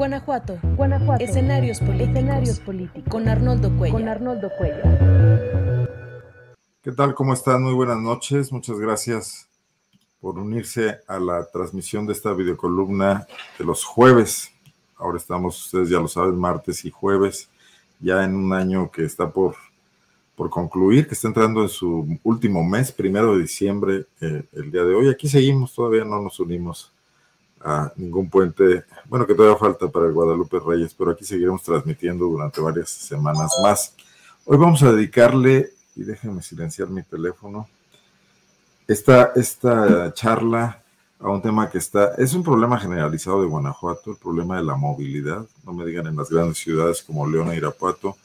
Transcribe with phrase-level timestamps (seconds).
[0.00, 0.58] Guanajuato.
[0.78, 1.22] Guanajuato.
[1.22, 2.08] Escenarios políticos.
[2.08, 3.04] Escenarios políticos.
[3.10, 4.00] Con Arnoldo Cuellar.
[4.00, 5.88] Con Arnoldo Cuellar.
[6.80, 7.14] ¿Qué tal?
[7.14, 7.62] ¿Cómo están?
[7.62, 8.50] Muy buenas noches.
[8.50, 9.46] Muchas gracias
[10.18, 13.26] por unirse a la transmisión de esta videocolumna
[13.58, 14.50] de los jueves.
[14.96, 17.50] Ahora estamos, ustedes ya lo saben, martes y jueves,
[18.00, 19.54] ya en un año que está por,
[20.34, 24.82] por concluir, que está entrando en su último mes, primero de diciembre, eh, el día
[24.82, 25.10] de hoy.
[25.10, 26.90] Aquí seguimos, todavía no nos unimos
[27.62, 32.26] a ningún puente, bueno, que todavía falta para el Guadalupe Reyes, pero aquí seguiremos transmitiendo
[32.26, 33.94] durante varias semanas más.
[34.44, 37.68] Hoy vamos a dedicarle, y déjenme silenciar mi teléfono,
[38.88, 40.82] esta, esta charla
[41.18, 44.76] a un tema que está, es un problema generalizado de Guanajuato, el problema de la
[44.76, 48.16] movilidad, no me digan en las grandes ciudades como León e Irapuato,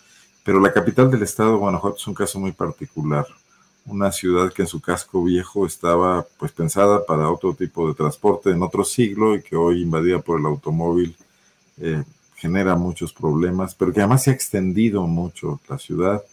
[0.43, 3.27] pero la capital del estado Guanajuato es un caso muy particular
[3.85, 8.49] una ciudad que en su casco viejo estaba pues pensada para otro tipo de transporte
[8.49, 11.15] en otro siglo y que hoy invadida por el automóvil
[11.77, 12.03] eh,
[12.35, 16.23] genera muchos problemas, pero que además se ha extendido mucho la ciudad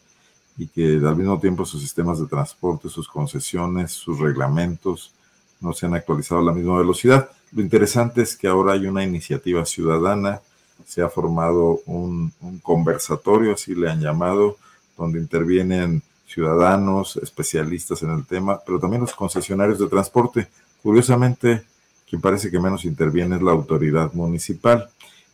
[0.56, 5.12] y que al mismo tiempo sus sistemas de transporte, sus concesiones, sus reglamentos
[5.60, 7.30] no se han actualizado a la misma velocidad.
[7.52, 10.40] Lo interesante es que ahora hay una iniciativa ciudadana,
[10.86, 14.56] se ha formado un, un conversatorio, así le han llamado,
[14.96, 16.02] donde intervienen
[16.32, 20.48] ciudadanos, especialistas en el tema, pero también los concesionarios de transporte.
[20.82, 21.64] Curiosamente,
[22.08, 24.88] quien parece que menos interviene es la autoridad municipal.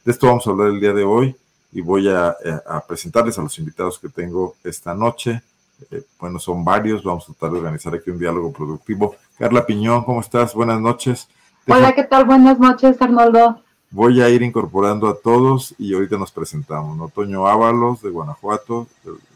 [0.04, 1.36] De esto vamos a hablar el día de hoy
[1.72, 5.42] y voy a, eh, presentarles a los invitados que tengo esta noche.
[5.90, 9.16] Eh, bueno, son varios, vamos a tratar de organizar aquí un diálogo productivo.
[9.38, 10.54] Carla Piñón, ¿cómo estás?
[10.54, 11.28] Buenas noches.
[11.66, 12.24] Hola, ¿qué tal?
[12.24, 13.60] Buenas noches, Arnoldo.
[13.90, 17.00] Voy a ir incorporando a todos y ahorita nos presentamos.
[17.00, 18.86] Otoño Ábalos de Guanajuato.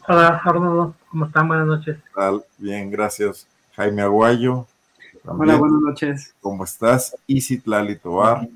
[0.07, 0.93] Hola, Arnoldo.
[1.13, 1.47] ¿Cómo están?
[1.47, 1.97] Buenas noches.
[2.57, 3.45] Bien, gracias.
[3.75, 4.65] Jaime Aguayo.
[5.23, 6.33] Hola, buenas noches.
[6.41, 7.15] ¿Cómo estás?
[7.27, 8.49] Isitlali Tobar.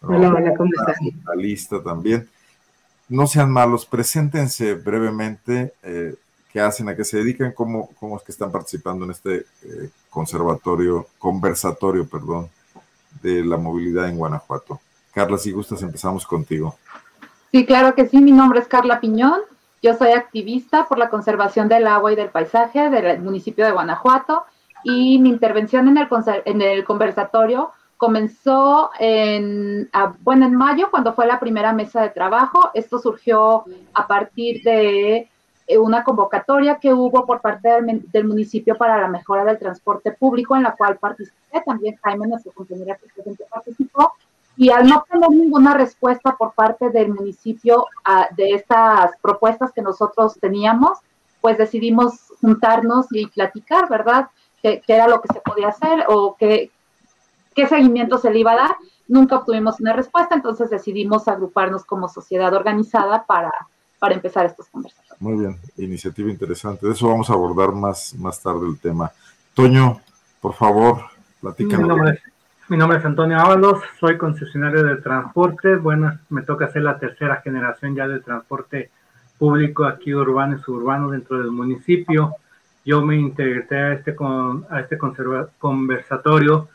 [0.00, 0.98] Hola, hola, ¿cómo estás?
[1.26, 2.28] La lista también.
[3.08, 6.14] No sean malos, preséntense brevemente eh,
[6.52, 9.90] qué hacen, a qué se dedican, cómo, cómo es que están participando en este eh,
[10.10, 12.48] conservatorio, conversatorio, perdón,
[13.20, 14.80] de la movilidad en Guanajuato.
[15.12, 16.78] Carla, si gustas, empezamos contigo.
[17.50, 18.20] Sí, claro que sí.
[18.20, 19.40] Mi nombre es Carla Piñón.
[19.82, 24.44] Yo soy activista por la conservación del agua y del paisaje del municipio de Guanajuato
[24.84, 26.08] y mi intervención en el,
[26.44, 32.70] en conversatorio comenzó en, bueno, en mayo, cuando fue la primera mesa de trabajo.
[32.72, 35.28] Esto surgió a partir de
[35.66, 40.12] eh, una convocatoria que hubo por parte del, del, municipio para la mejora del transporte
[40.12, 41.62] público, en la cual participé.
[41.64, 42.96] También Jaime, nuestro compañero
[43.50, 44.14] participó
[44.60, 49.80] y al no tener ninguna respuesta por parte del municipio ah, de estas propuestas que
[49.80, 50.98] nosotros teníamos,
[51.40, 52.12] pues decidimos
[52.42, 54.28] juntarnos y platicar, ¿verdad?
[54.62, 56.70] ¿Qué, era lo que se podía hacer o qué,
[57.54, 58.76] qué seguimiento se le iba a dar?
[59.08, 63.50] Nunca obtuvimos una respuesta, entonces decidimos agruparnos como sociedad organizada para,
[63.98, 65.22] para empezar estos conversaciones.
[65.22, 66.86] Muy bien, iniciativa interesante.
[66.86, 69.10] De eso vamos a abordar más, más tarde el tema.
[69.54, 70.02] Toño,
[70.38, 71.04] por favor,
[71.40, 71.80] platícanos.
[71.80, 72.20] Mi nombre
[72.72, 75.74] es Antonio Ábalos, soy concesionario de transporte.
[75.74, 78.90] Bueno, me toca ser la tercera generación ya de transporte
[79.38, 82.36] público aquí urbano y suburbano dentro del municipio.
[82.84, 84.96] Yo me integré a este, con, a este
[85.58, 86.68] conversatorio,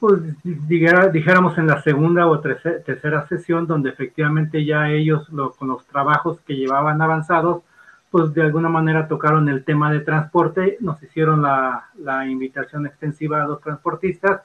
[0.00, 6.40] pues dijéramos en la segunda o tercera, sesión, donde efectivamente ya ellos con los trabajos
[6.40, 7.62] que llevaban avanzados,
[8.10, 13.44] pues de alguna manera tocaron el tema de transporte, nos hicieron la, la invitación extensiva
[13.44, 14.40] a los transportistas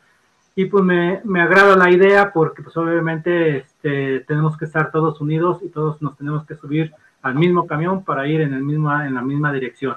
[0.56, 5.22] y pues me, me, agrada la idea porque pues obviamente este, tenemos que estar todos
[5.22, 8.91] unidos y todos nos tenemos que subir al mismo camión para ir en, el mismo,
[9.01, 9.95] en la misma dirección.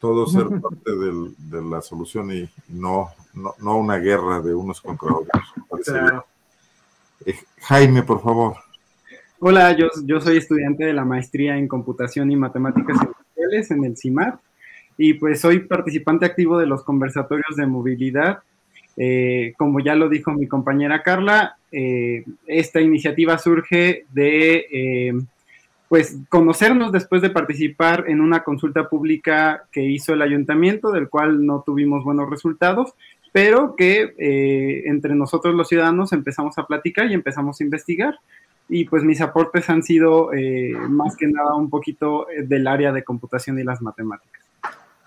[0.00, 4.80] Todos ser parte del, de la solución y no, no, no, una guerra de unos
[4.80, 6.24] contra otros.
[7.24, 8.56] Eh, Jaime, por favor.
[9.38, 13.96] Hola, yo, yo soy estudiante de la maestría en computación y matemáticas industriales en el
[13.96, 14.38] CIMAR
[14.96, 18.42] y pues soy participante activo de los conversatorios de movilidad
[18.96, 25.12] eh, como ya lo dijo mi compañera Carla, eh, esta iniciativa surge de eh,
[25.88, 31.44] pues conocernos después de participar en una consulta pública que hizo el ayuntamiento, del cual
[31.44, 32.94] no tuvimos buenos resultados,
[33.32, 34.14] pero que
[34.86, 38.18] entre nosotros los ciudadanos empezamos a platicar y empezamos a investigar.
[38.68, 40.30] Y pues mis aportes han sido
[40.88, 44.44] más que nada un poquito del área de computación y las matemáticas.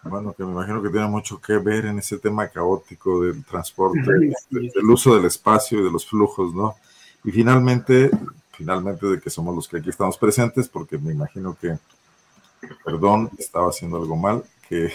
[0.03, 3.99] Bueno, que me imagino que tiene mucho que ver en ese tema caótico del transporte,
[4.49, 6.75] del uso del espacio y de los flujos, ¿no?
[7.23, 8.09] Y finalmente,
[8.51, 11.77] finalmente de que somos los que aquí estamos presentes, porque me imagino que,
[12.85, 14.91] perdón, estaba haciendo algo mal, que,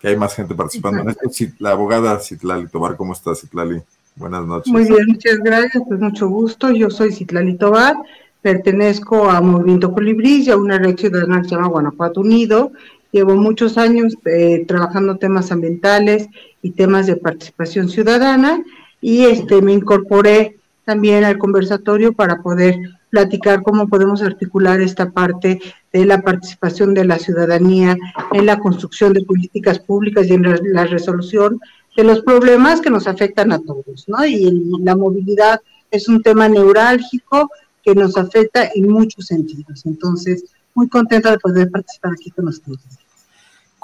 [0.00, 1.28] que hay más gente participando en esto.
[1.58, 3.82] La abogada Citlali Tobar, ¿cómo estás, Citlali?
[4.16, 4.72] Buenas noches.
[4.72, 6.70] Muy bien, muchas gracias, pues mucho gusto.
[6.70, 7.96] Yo soy Citlali Tobar,
[8.40, 12.72] pertenezco a Movimiento Colibrí a una red ciudadana que se llama Guanajuato Unido.
[13.14, 16.26] Llevo muchos años eh, trabajando temas ambientales
[16.62, 18.60] y temas de participación ciudadana
[19.00, 22.76] y este, me incorporé también al conversatorio para poder
[23.10, 25.60] platicar cómo podemos articular esta parte
[25.92, 27.96] de la participación de la ciudadanía
[28.32, 31.60] en la construcción de políticas públicas y en la resolución
[31.96, 34.06] de los problemas que nos afectan a todos.
[34.26, 35.60] Y la movilidad
[35.92, 37.48] es un tema neurálgico
[37.80, 39.86] que nos afecta en muchos sentidos.
[39.86, 43.03] Entonces, muy contenta de poder participar aquí con ustedes.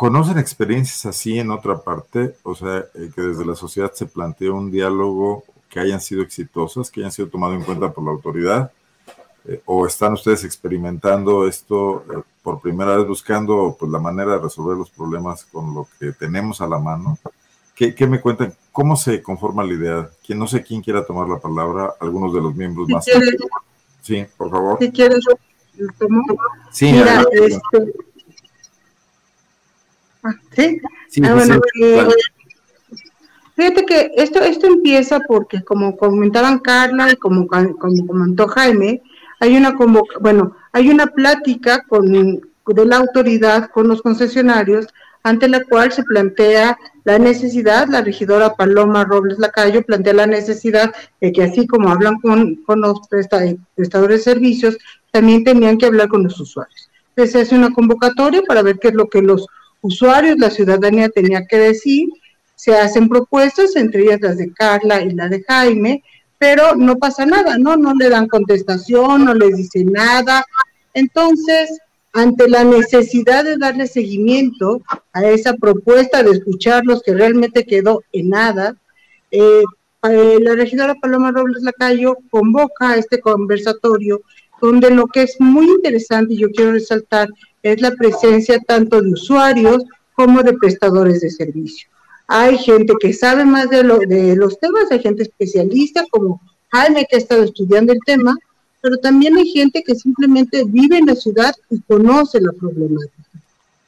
[0.01, 2.35] ¿Conocen experiencias así en otra parte?
[2.43, 6.91] O sea, eh, que desde la sociedad se planteó un diálogo que hayan sido exitosas,
[6.91, 8.73] que hayan sido tomado en cuenta por la autoridad,
[9.45, 14.39] eh, o están ustedes experimentando esto eh, por primera vez buscando pues, la manera de
[14.39, 17.19] resolver los problemas con lo que tenemos a la mano.
[17.75, 18.55] ¿Qué, ¿Qué, me cuentan?
[18.73, 20.11] ¿Cómo se conforma la idea?
[20.25, 23.05] ¿Quién, no sé quién quiera tomar la palabra, algunos de los miembros más.
[24.01, 24.79] Sí, por favor.
[24.81, 25.23] Si quieres,
[26.71, 27.93] Sí, Mira, este...
[30.55, 30.81] ¿sí?
[31.09, 32.09] sí, ah, bueno, sí, eh,
[33.57, 39.03] fíjate que esto, esto empieza porque, como comentaban Carla y como, como comentó Jaime,
[39.41, 39.77] hay una
[40.21, 44.87] bueno, hay una plática con, de la autoridad con los concesionarios
[45.23, 50.95] ante la cual se plantea la necesidad, la regidora Paloma Robles Lacayo plantea la necesidad
[51.21, 54.79] de que así como hablan con, con los prestadores de servicios,
[55.11, 56.91] también tenían que hablar con los usuarios.
[57.11, 59.47] Entonces se hace una convocatoria para ver qué es lo que los
[59.83, 62.09] usuarios, la ciudadanía tenía que decir,
[62.55, 66.03] se hacen propuestas, entre ellas las de Carla y la de Jaime,
[66.39, 67.77] pero no pasa nada, ¿no?
[67.77, 70.45] No le dan contestación, no les dicen nada.
[70.95, 71.79] Entonces,
[72.13, 74.83] ante la necesidad de darle seguimiento
[75.13, 78.77] a esa propuesta de escucharlos que realmente quedó en nada,
[79.31, 79.63] eh,
[80.03, 84.23] eh, la regidora Paloma Robles Lacayo convoca a este conversatorio
[84.61, 87.29] donde lo que es muy interesante y yo quiero resaltar
[87.63, 89.85] es la presencia tanto de usuarios
[90.15, 91.89] como de prestadores de servicio.
[92.27, 97.07] Hay gente que sabe más de, lo, de los temas, hay gente especialista como Jaime
[97.09, 98.37] que ha estado estudiando el tema,
[98.81, 103.25] pero también hay gente que simplemente vive en la ciudad y conoce la problemática.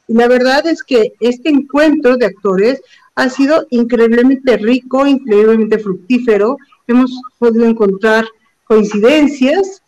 [0.07, 2.81] Y la verdad es que este encuentro de actores
[3.15, 6.57] ha sido increíblemente rico, increíblemente fructífero.
[6.87, 8.25] Hemos podido encontrar
[8.65, 9.82] coincidencias,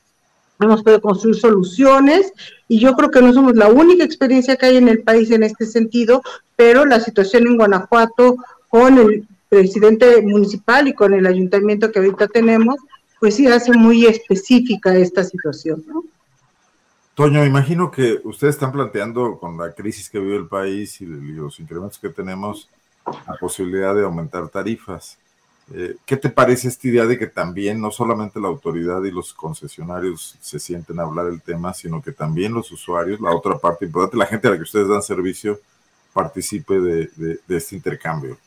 [0.66, 2.34] hemos podido construir soluciones
[2.68, 5.44] y yo creo que no somos la única experiencia que hay en el país en
[5.44, 6.22] este sentido,
[6.56, 8.38] pero la situación en Guanajuato
[8.70, 12.76] con el presidente municipal y con el ayuntamiento que ahorita tenemos,
[13.20, 15.84] pues sí hace muy específica esta situación.
[17.14, 21.60] Toño, imagino que ustedes están planteando con la crisis que vive el país y los
[21.62, 22.70] incrementos que tenemos
[23.06, 25.18] la posibilidad de aumentar tarifas.
[25.74, 29.34] Eh, ¿Qué te parece esta idea de que también no solamente la autoridad y los
[29.34, 33.86] concesionarios se sienten a hablar el tema, sino que también los usuarios, la otra parte
[33.86, 35.60] importante, la gente a la que ustedes dan servicio,
[36.14, 38.38] participe de, este intercambio?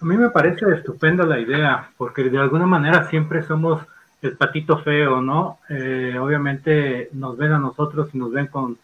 [0.00, 3.82] A mí me parece estupenda la idea, porque de alguna manera siempre somos
[4.20, 5.58] el patito feo, ¿no?
[5.68, 8.78] Eh, obviamente nos ven a nosotros y nos ven con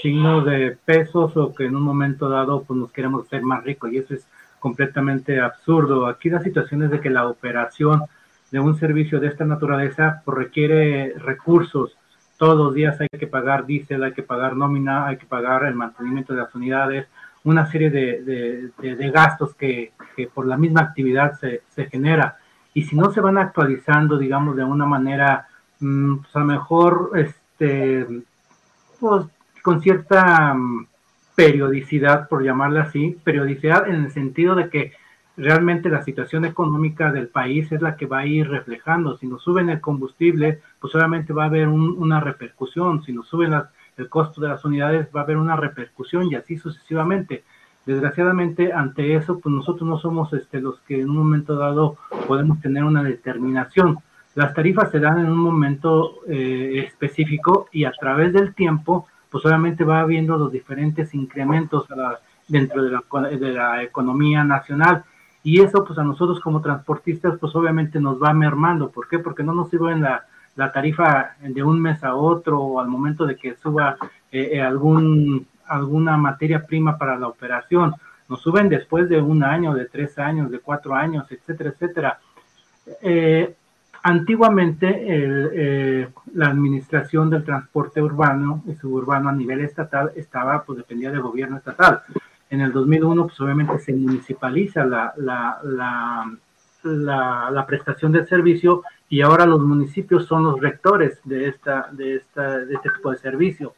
[0.00, 3.92] signos de pesos o que en un momento dado pues nos queremos ser más ricos
[3.92, 4.26] y eso es
[4.64, 6.06] completamente absurdo.
[6.06, 8.04] Aquí la situación es de que la operación
[8.50, 11.98] de un servicio de esta naturaleza requiere recursos.
[12.38, 15.74] Todos los días hay que pagar diésel, hay que pagar nómina, hay que pagar el
[15.74, 17.08] mantenimiento de las unidades,
[17.42, 22.38] una serie de, de, de gastos que, que, por la misma actividad se, se, genera.
[22.72, 25.46] Y si no se van actualizando, digamos, de una manera,
[25.80, 28.06] mmm, pues a lo mejor, este,
[28.98, 29.26] pues,
[29.62, 30.86] con cierta um,
[31.34, 34.92] periodicidad, por llamarla así, periodicidad en el sentido de que
[35.36, 39.16] realmente la situación económica del país es la que va a ir reflejando.
[39.16, 43.02] Si nos suben el combustible, pues obviamente va a haber un, una repercusión.
[43.02, 43.52] Si nos suben
[43.96, 47.44] el costo de las unidades va a haber una repercusión y así sucesivamente.
[47.86, 52.60] Desgraciadamente, ante eso, pues nosotros no somos este, los que en un momento dado podemos
[52.60, 53.98] tener una determinación.
[54.34, 59.44] Las tarifas se dan en un momento eh, específico y a través del tiempo, pues
[59.46, 61.88] obviamente va habiendo los diferentes incrementos
[62.46, 65.02] dentro de la, de la economía nacional.
[65.42, 68.92] Y eso, pues a nosotros como transportistas, pues obviamente nos va mermando.
[68.92, 69.18] ¿Por qué?
[69.18, 70.24] Porque no nos la,
[70.54, 73.96] la tarifa de un mes a otro o al momento de que suba
[74.30, 77.92] eh, eh, algún, alguna materia prima para la operación.
[78.28, 82.18] Nos suben después de un año, de tres años, de cuatro años, etcétera, etcétera.
[83.02, 83.52] Eh,
[84.04, 91.10] antiguamente eh, la administración del transporte urbano y suburbano a nivel estatal estaba, pues dependía
[91.10, 92.02] del gobierno estatal.
[92.50, 95.14] En el 2001, pues obviamente se municipaliza la,
[97.66, 101.54] prestación del servicio y ahora los municipios son los rectores de,
[101.92, 103.72] de este tipo de servicio.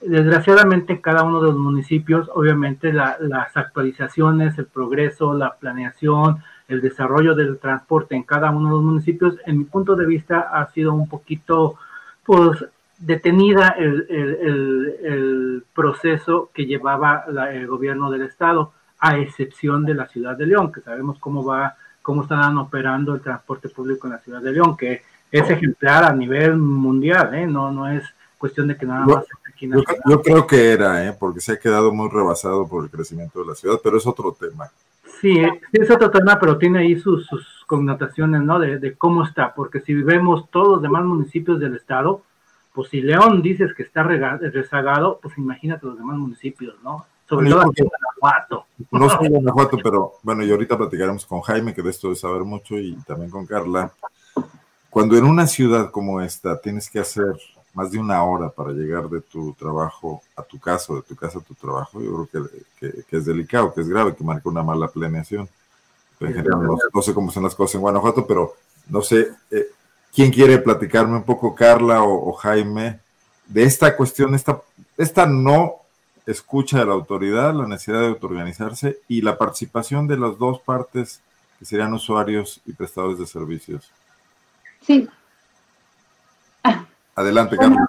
[0.00, 6.82] Desgraciadamente en cada uno de los municipios, obviamente las actualizaciones, el progreso, la planeación, el
[6.82, 10.70] desarrollo del transporte en cada uno de los municipios, en mi punto de vista, ha
[10.70, 11.76] sido un poquito,
[12.24, 12.64] pues,
[12.98, 20.36] detenida el, el, proceso que llevaba el gobierno del estado, a excepción de la ciudad
[20.36, 24.42] de León, que sabemos cómo va, cómo están operando el transporte público en la ciudad
[24.42, 27.46] de León, que es ejemplar a nivel mundial, ¿eh?
[27.46, 28.02] no, no es
[28.36, 31.16] cuestión de que nada más aquí yo, yo, creo que era, ¿eh?
[31.18, 34.36] porque se ha quedado muy rebasado por el crecimiento de la ciudad, pero es otro
[34.38, 34.68] tema.
[35.20, 35.36] Sí,
[35.72, 38.58] es otro tema, pero tiene ahí sus, sus connotaciones, ¿no?
[38.58, 42.22] De, de, cómo está, porque si vemos todos los demás municipios del estado,
[42.72, 47.04] pues si León dices que está rezagado, pues imagínate los demás municipios, ¿no?
[47.28, 48.66] Sobre todo aquí en Guanajuato.
[48.92, 52.42] No soy Guanajuato, pero bueno, y ahorita platicaremos con Jaime, que de esto de saber
[52.42, 53.92] mucho, y también con Carla.
[54.88, 57.34] Cuando en una ciudad como esta tienes que hacer
[57.78, 61.38] más de una hora para llegar de tu trabajo a tu casa, de tu casa
[61.38, 64.64] a tu trabajo, yo creo que, que, es delicado, que es grave, que marca una
[64.64, 65.48] mala planeación.
[66.18, 68.56] En general, no, sé cómo son las cosas en Guanajuato, pero
[68.88, 69.68] no sé, eh,
[70.12, 72.98] ¿quién quiere platicarme un poco, Carla o, Jaime,
[73.46, 74.60] de esta cuestión, esta,
[74.96, 75.76] esta no
[76.26, 81.20] escucha de la autoridad, la necesidad de autoorganizarse y la participación de las dos partes
[81.60, 83.88] que serían usuarios y prestadores de servicios?
[84.84, 85.08] Sí,
[87.18, 87.80] Adelante, Carlos.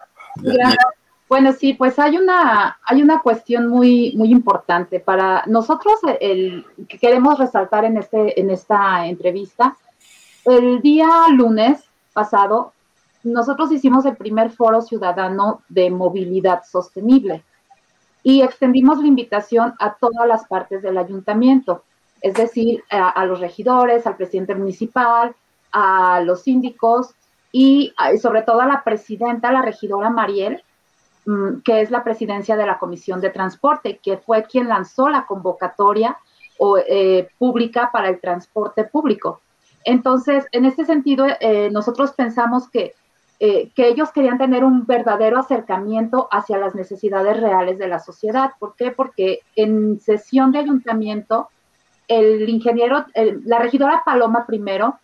[1.27, 6.97] Bueno, sí, pues hay una, hay una cuestión muy, muy importante para nosotros, el, que
[6.97, 9.77] queremos resaltar en, este, en esta entrevista.
[10.43, 12.73] El día lunes pasado,
[13.23, 17.43] nosotros hicimos el primer foro ciudadano de movilidad sostenible
[18.23, 21.83] y extendimos la invitación a todas las partes del ayuntamiento,
[22.21, 25.35] es decir, a, a los regidores, al presidente municipal,
[25.71, 27.13] a los síndicos,
[27.51, 30.61] y sobre todo a la presidenta, la regidora Mariel,
[31.25, 35.25] mm, que es la presidencia de la Comisión de Transporte, que fue quien lanzó la
[35.25, 36.17] convocatoria
[36.89, 39.39] eh, pública para el transporte público.
[39.85, 42.95] Entonces, en este sentido, eh, nosotros pensamos que,
[43.39, 48.51] eh, que ellos querían tener un verdadero acercamiento hacia las necesidades reales de la sociedad.
[48.59, 48.91] ¿Por qué?
[48.91, 51.47] Porque en sesión de ayuntamiento,
[52.09, 53.05] el ingeniero,
[53.45, 54.99] la regidora Paloma primero,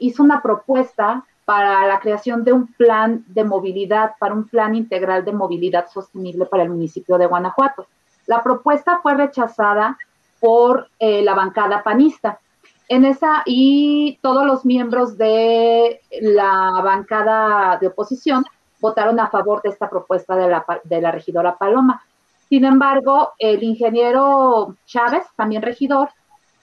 [0.00, 5.24] hizo una propuesta para la creación de un plan de movilidad, para un plan integral
[5.24, 7.86] de movilidad sostenible para el municipio de Guanajuato.
[8.26, 9.98] La propuesta fue rechazada
[10.40, 12.38] por eh, la bancada panista.
[12.88, 18.44] En esa, y todos los miembros de la bancada de oposición
[18.80, 22.02] votaron a favor de esta propuesta de la, de la regidora Paloma.
[22.48, 26.10] Sin embargo, el ingeniero Chávez, también regidor.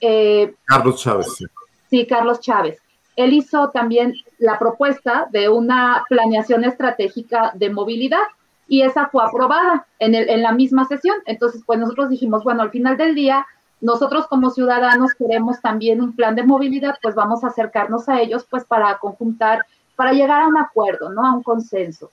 [0.00, 1.44] Eh, Carlos Chávez.
[1.88, 2.82] Sí, Carlos Chávez
[3.16, 8.24] él hizo también la propuesta de una planeación estratégica de movilidad
[8.66, 11.16] y esa fue aprobada en, el, la misma sesión.
[11.26, 13.46] Entonces, pues nosotros dijimos, bueno, al final del día,
[13.80, 18.46] nosotros como ciudadanos queremos también un plan de movilidad, pues vamos a acercarnos a ellos,
[18.50, 21.24] pues para conjuntar, para llegar a un acuerdo, ¿no?
[21.24, 22.10] A un consenso.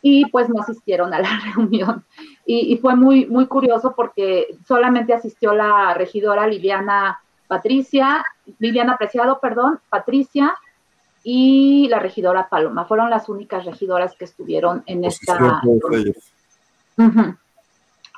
[0.00, 2.04] Y pues no asistieron a la reunión.
[2.46, 8.24] Y, y fue muy, muy curioso porque solamente asistió la regidora Liliana Patricia,
[8.58, 10.54] Liliana Preciado, perdón, Patricia
[11.28, 12.84] y la regidora Paloma.
[12.84, 15.60] Fueron las únicas regidoras que estuvieron en pues esta.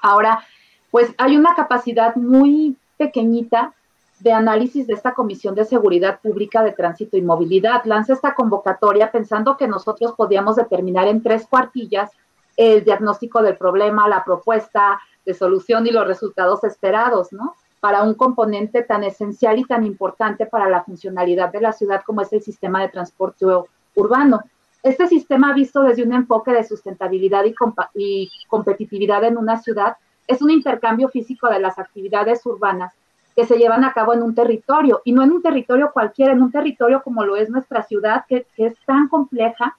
[0.02, 0.44] Ahora,
[0.90, 3.72] pues hay una capacidad muy pequeñita
[4.20, 7.82] de análisis de esta Comisión de Seguridad Pública de Tránsito y Movilidad.
[7.86, 12.10] Lanza esta convocatoria pensando que nosotros podíamos determinar en tres cuartillas
[12.58, 17.54] el diagnóstico del problema, la propuesta de solución y los resultados esperados, ¿no?
[17.80, 22.22] Para un componente tan esencial y tan importante para la funcionalidad de la ciudad como
[22.22, 23.46] es el sistema de transporte
[23.94, 24.40] urbano.
[24.82, 27.54] Este sistema visto desde un enfoque de sustentabilidad y,
[27.94, 32.92] y competitividad en una ciudad es un intercambio físico de las actividades urbanas
[33.34, 36.42] que se llevan a cabo en un territorio y no en un territorio cualquiera, en
[36.42, 39.76] un territorio como lo es nuestra ciudad, que, es tan compleja,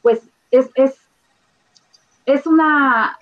[0.00, 0.96] pues es, es,
[2.24, 3.18] es una,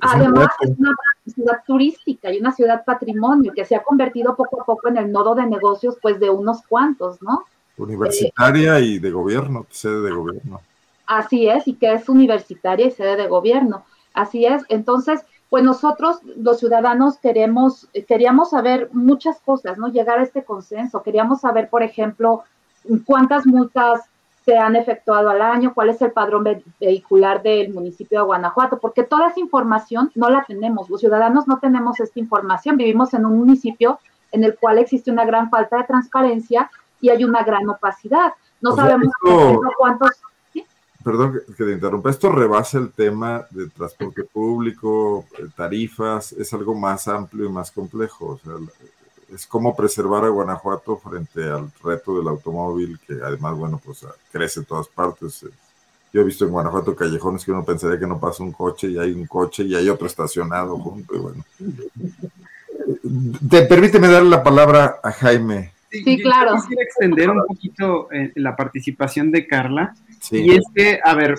[0.00, 0.94] además es una
[1.26, 5.12] ciudad turística y una ciudad patrimonio que se ha convertido poco a poco en el
[5.12, 7.44] nodo de negocios, pues de unos cuantos, ¿no?
[7.76, 10.60] Universitaria y de gobierno, sede de gobierno.
[11.06, 13.84] Así es, y que es universitaria y sede de gobierno.
[14.12, 14.64] Así es.
[14.68, 19.88] Entonces, pues nosotros, los ciudadanos, queremos, queríamos saber muchas cosas, ¿no?
[19.88, 21.02] Llegar a este consenso.
[21.02, 22.44] Queríamos saber, por ejemplo,
[23.06, 24.02] cuántas multas
[24.48, 26.42] se han efectuado al año, cuál es el padrón
[26.80, 31.58] vehicular del municipio de Guanajuato, porque toda esa información no la tenemos, los ciudadanos no
[31.58, 33.98] tenemos esta información, vivimos en un municipio
[34.32, 38.32] en el cual existe una gran falta de transparencia y hay una gran opacidad.
[38.62, 39.12] No sabemos,
[39.76, 40.12] cuántos
[41.04, 46.74] perdón que te interrumpa, esto rebasa el tema de transporte público, eh, tarifas, es algo
[46.74, 48.26] más amplio y más complejo.
[48.28, 48.54] O sea,
[49.34, 54.60] es como preservar a Guanajuato frente al reto del automóvil, que además, bueno, pues crece
[54.60, 55.46] en todas partes.
[56.12, 58.98] Yo he visto en Guanajuato callejones que uno pensaría que no pasa un coche y
[58.98, 61.14] hay un coche y hay otro estacionado junto.
[61.14, 61.44] Y bueno.
[63.50, 65.72] Te, permíteme darle la palabra a Jaime.
[65.90, 66.54] Sí, claro.
[66.56, 69.94] Quisiera extender un poquito eh, la participación de Carla.
[70.30, 71.36] Y es que, a ver,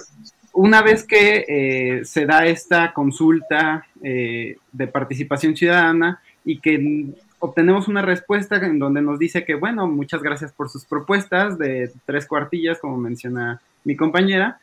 [0.53, 7.88] una vez que eh, se da esta consulta eh, de participación ciudadana y que obtenemos
[7.88, 12.27] una respuesta en donde nos dice que, bueno, muchas gracias por sus propuestas de tres
[12.27, 14.60] cuartillas, como menciona mi compañera,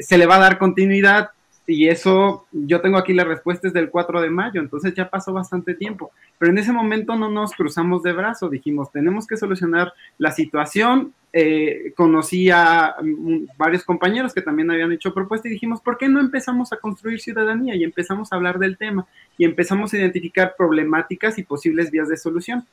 [0.00, 1.30] se le va a dar continuidad
[1.66, 5.32] y eso, yo tengo aquí la respuesta es del 4 de mayo, entonces ya pasó
[5.32, 6.10] bastante tiempo.
[6.38, 11.14] Pero en ese momento no nos cruzamos de brazo, dijimos, tenemos que solucionar la situación.
[11.32, 16.08] Eh, conocí a mm, varios compañeros que también habían hecho propuestas y dijimos, ¿por qué
[16.08, 17.76] no empezamos a construir ciudadanía?
[17.76, 19.06] Y empezamos a hablar del tema
[19.38, 22.66] y empezamos a identificar problemáticas y posibles vías de solución.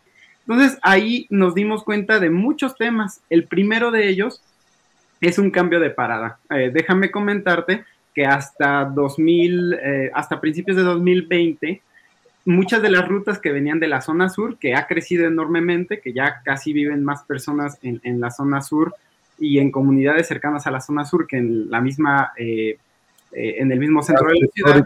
[0.48, 3.22] Entonces ahí nos dimos cuenta de muchos temas.
[3.30, 4.42] El primero de ellos
[5.22, 6.40] es un cambio de parada.
[6.50, 7.86] Eh, déjame comentarte
[8.20, 11.82] que hasta 2000, eh, hasta principios de 2020,
[12.44, 16.12] muchas de las rutas que venían de la zona sur, que ha crecido enormemente, que
[16.12, 18.94] ya casi viven más personas en, la zona sur
[19.38, 22.78] y en comunidades cercanas a la zona sur que en la misma, eh,
[23.32, 24.86] eh, en el mismo centro de la ciudad.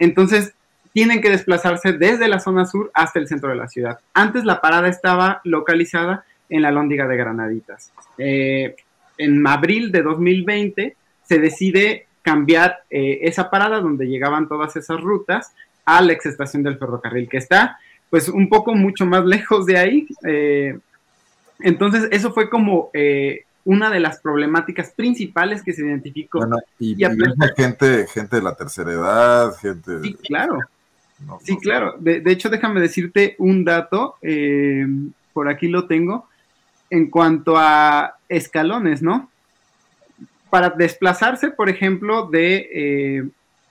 [0.00, 0.52] Entonces,
[0.92, 4.00] tienen que desplazarse desde la zona sur hasta el centro de la ciudad.
[4.12, 7.92] Antes la parada estaba localizada en la Lóndiga de Granaditas.
[8.18, 15.52] en abril de 2020 se decide cambiar eh, esa parada donde llegaban todas esas rutas
[15.84, 17.78] a la exestación del ferrocarril, que está
[18.10, 20.08] pues un poco mucho más lejos de ahí.
[20.26, 20.76] Eh,
[21.60, 26.40] entonces, eso fue como eh, una de las problemáticas principales que se identificó.
[26.80, 26.96] y,
[27.56, 30.02] gente, gente de la tercera edad, gente...
[30.02, 30.58] Sí, claro.
[31.44, 31.94] sí, claro.
[32.00, 34.16] De, de, hecho, déjame decirte un dato,
[35.32, 36.28] por aquí lo tengo,
[36.90, 39.30] en cuanto a escalones, ¿no?
[40.50, 43.28] Para desplazarse, por ejemplo, eh,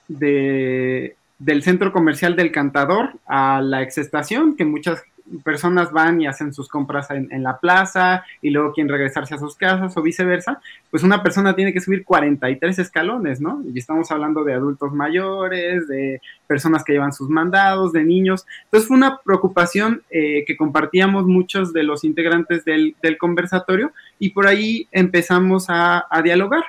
[0.08, 5.02] de, del centro comercial del Cantador a la exestación, que muchas
[5.42, 9.56] personas van y hacen sus compras en, la plaza y luego quieren regresarse a sus
[9.56, 10.60] casas o viceversa,
[10.90, 13.62] pues una persona tiene que subir 43 escalones, ¿no?
[13.72, 18.46] Y estamos hablando de adultos mayores, de personas que llevan sus mandados, de niños.
[18.64, 24.46] Entonces fue una preocupación eh, que compartíamos muchos de los integrantes del, conversatorio y por
[24.46, 26.64] ahí empezamos a dialogar.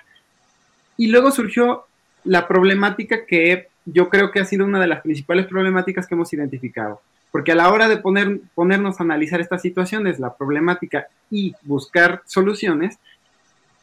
[0.97, 1.85] Y luego surgió
[2.23, 6.31] la problemática que yo creo que ha sido una de las principales problemáticas que hemos
[6.33, 7.01] identificado.
[7.37, 12.23] Porque a la hora de poner, ponernos a analizar estas situaciones, la problemática y buscar
[12.25, 12.97] soluciones,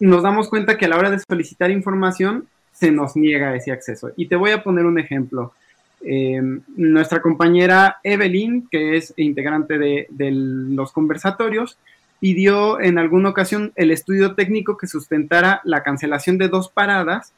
[0.00, 4.10] nos damos cuenta que a la hora de solicitar información se nos niega ese acceso.
[4.16, 5.52] Y te voy a poner un ejemplo.
[6.02, 11.78] Em, nuestra compañera Evelyn, que es integrante de, los conversatorios,
[12.18, 17.32] pidió en alguna ocasión el estudio técnico que sustentara la cancelación de dos paradas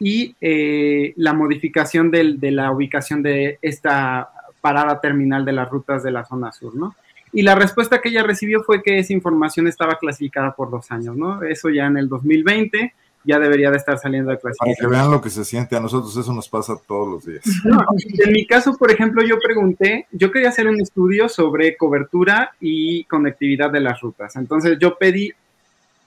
[0.00, 6.10] y eh, la modificación de la ubicación de esta parada terminal de las rutas de
[6.10, 6.94] la zona sur, ¿no?
[7.32, 11.16] Y la respuesta que ella recibió fue que esa información estaba clasificada por dos años,
[11.16, 11.42] ¿no?
[11.42, 12.92] Eso ya en el 2020
[13.22, 14.76] ya debería de estar saliendo de clasificación.
[14.76, 17.44] Para que vean lo que se siente a nosotros, eso nos pasa todos los días.
[18.26, 23.04] en mi caso, por ejemplo, yo pregunté, yo quería hacer un estudio sobre cobertura y
[23.04, 24.36] conectividad de las rutas.
[24.36, 25.32] Entonces yo pedí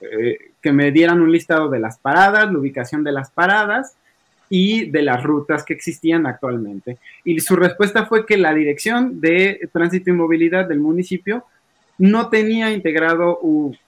[0.01, 3.95] eh, que me dieran un listado de las paradas, la ubicación de las paradas
[4.49, 6.97] y de las rutas que existían actualmente.
[7.23, 11.45] Y su respuesta fue que la dirección de tránsito y movilidad del municipio
[11.97, 13.39] no tenía integrado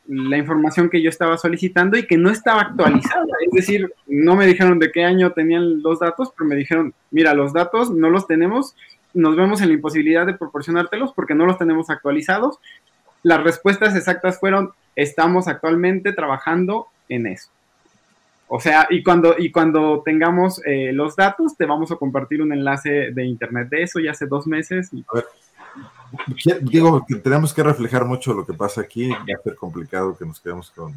[0.07, 3.25] la información que yo estaba solicitando y que no estaba actualizada.
[3.45, 7.33] Es decir, no me dijeron de qué año tenían los datos, pero me dijeron, mira,
[7.33, 8.75] los datos no los tenemos,
[9.13, 12.59] nos vemos en la imposibilidad de proporcionártelos porque no los tenemos actualizados.
[13.23, 17.49] Las respuestas exactas fueron, estamos actualmente trabajando en eso.
[18.47, 22.53] O sea, y cuando, y cuando tengamos eh, los datos, te vamos a compartir un
[22.53, 24.89] enlace de internet de eso ya hace dos meses.
[24.93, 25.03] Y...
[25.11, 25.25] A ver,
[26.61, 29.09] digo que tenemos que reflejar mucho lo que pasa aquí.
[29.09, 30.93] Va a ser complicado que nos quedemos con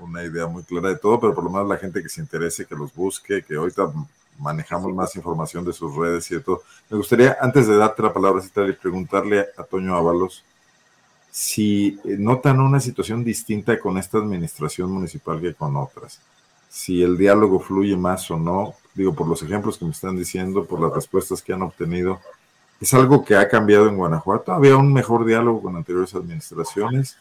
[0.00, 2.66] una idea muy clara de todo, pero por lo menos la gente que se interese,
[2.66, 3.90] que los busque, que ahorita
[4.38, 6.62] manejamos más información de sus redes y de todo.
[6.90, 10.44] Me gustaría, antes de darte la palabra, y preguntarle a Toño Ábalos
[11.30, 16.20] si notan una situación distinta con esta administración municipal que con otras.
[16.72, 20.64] Si el diálogo fluye más o no, digo, por los ejemplos que me están diciendo,
[20.64, 22.18] por las respuestas que han obtenido,
[22.80, 24.54] es algo que ha cambiado en Guanajuato.
[24.54, 27.18] Había un mejor diálogo con anteriores administraciones.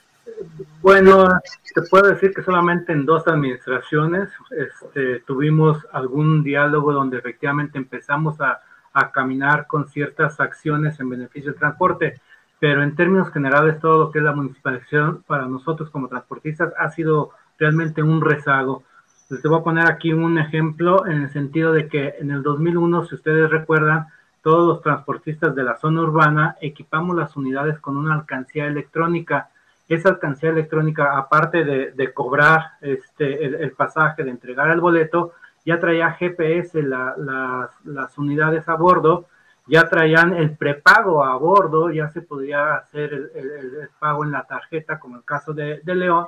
[0.81, 1.27] Bueno,
[1.75, 8.39] te puedo decir que solamente en dos administraciones este, tuvimos algún diálogo donde efectivamente empezamos
[8.39, 8.61] a,
[8.93, 12.21] a, caminar con ciertas acciones en beneficio del transporte,
[12.57, 16.89] pero en términos generales todo lo que es la municipalización para nosotros como transportistas ha
[16.91, 18.83] sido realmente un rezago.
[19.31, 23.05] Les voy a poner aquí un ejemplo en el sentido de que en el 2001,
[23.05, 24.07] si ustedes recuerdan,
[24.41, 29.49] todos los transportistas de la zona urbana equipamos las unidades con una alcancía electrónica.
[29.87, 35.31] Esa alcancía electrónica, aparte de, cobrar este, el, pasaje, de entregar el boleto,
[35.65, 39.27] ya traía GPS las, unidades a bordo,
[39.65, 44.99] ya traían el prepago a bordo, ya se podía hacer el, pago en la tarjeta,
[44.99, 46.27] como el caso de, de León,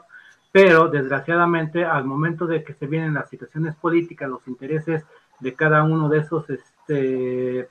[0.54, 5.04] pero desgraciadamente al momento de que se vienen las situaciones políticas, los intereses
[5.39, 7.68] de cada uno de esos este,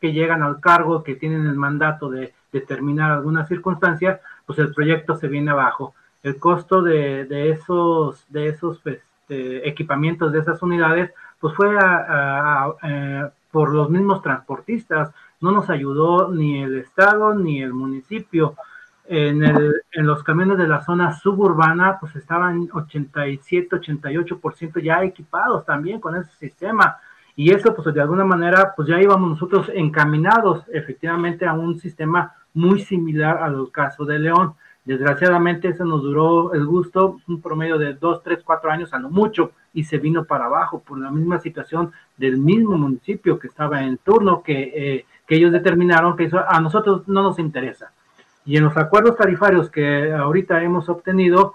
[0.00, 5.16] que llegan al cargo, que tienen el mandato de determinar alguna circunstancia, pues el proyecto
[5.16, 5.94] se viene abajo.
[6.22, 11.74] El costo de, esos, de esos este, equipamientos, de esas unidades, pues fue
[13.50, 15.10] por los mismos transportistas.
[15.40, 18.56] No nos ayudó ni el Estado ni el municipio.
[19.06, 25.66] En, el, en los camiones de la zona suburbana, pues estaban 87, 88% ya equipados
[25.66, 26.96] también con ese sistema
[27.36, 32.32] y eso, pues de alguna manera, pues ya íbamos nosotros encaminados efectivamente a un sistema
[32.52, 34.54] muy similar al caso de León.
[34.84, 39.10] Desgraciadamente, eso nos duró el gusto, un promedio de dos, tres, cuatro años a lo
[39.10, 43.82] mucho, y se vino para abajo por la misma situación del mismo municipio que estaba
[43.82, 47.90] en turno, que, eh, que ellos determinaron que eso a nosotros no nos interesa.
[48.44, 51.54] Y en los acuerdos tarifarios que ahorita hemos obtenido,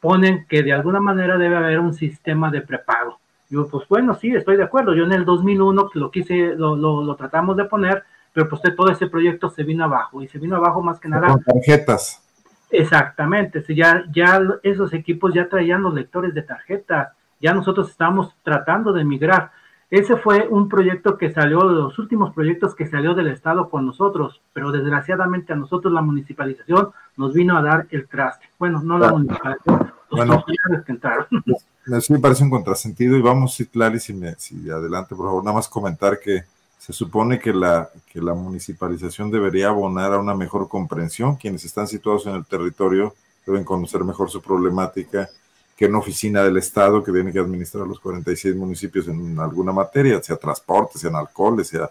[0.00, 3.18] ponen que de alguna manera debe haber un sistema de prepago
[3.48, 4.94] yo, pues bueno, sí, estoy de acuerdo.
[4.94, 9.06] Yo en el 2001 lo quise, lo, lo, tratamos de poner, pero pues todo ese
[9.06, 11.28] proyecto se vino abajo y se vino abajo más que nada.
[11.28, 12.22] Con tarjetas.
[12.68, 18.92] Exactamente, ya, ya esos equipos ya traían los lectores de tarjetas, ya nosotros estamos tratando
[18.92, 19.52] de migrar.
[19.90, 23.86] Ese fue un proyecto que salió, de los últimos proyectos que salió del Estado con
[23.86, 28.46] nosotros, pero desgraciadamente a nosotros la municipalización nos vino a dar el traste.
[28.58, 30.44] Bueno, no la municipalización, los bueno,
[30.84, 31.26] que entraron.
[31.86, 35.56] Eso me parece un contrasentido y vamos, Clary, si, me, si adelante, por favor, nada
[35.56, 36.42] más comentar que
[36.78, 41.36] se supone que la, que la municipalización debería abonar a una mejor comprensión.
[41.36, 43.14] Quienes están situados en el territorio
[43.46, 45.28] deben conocer mejor su problemática
[45.76, 50.22] que una oficina del Estado que tiene que administrar los 46 municipios en alguna materia,
[50.22, 51.90] sea transporte, sea en alcohol, sea...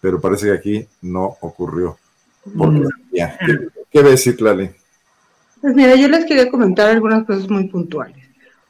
[0.00, 1.96] Pero parece que aquí no ocurrió.
[2.44, 2.82] Mm.
[3.10, 4.70] ¿Qué, ¿Qué ves, Citlali?
[5.60, 8.23] Pues mira, yo les quería comentar algunas cosas muy puntuales.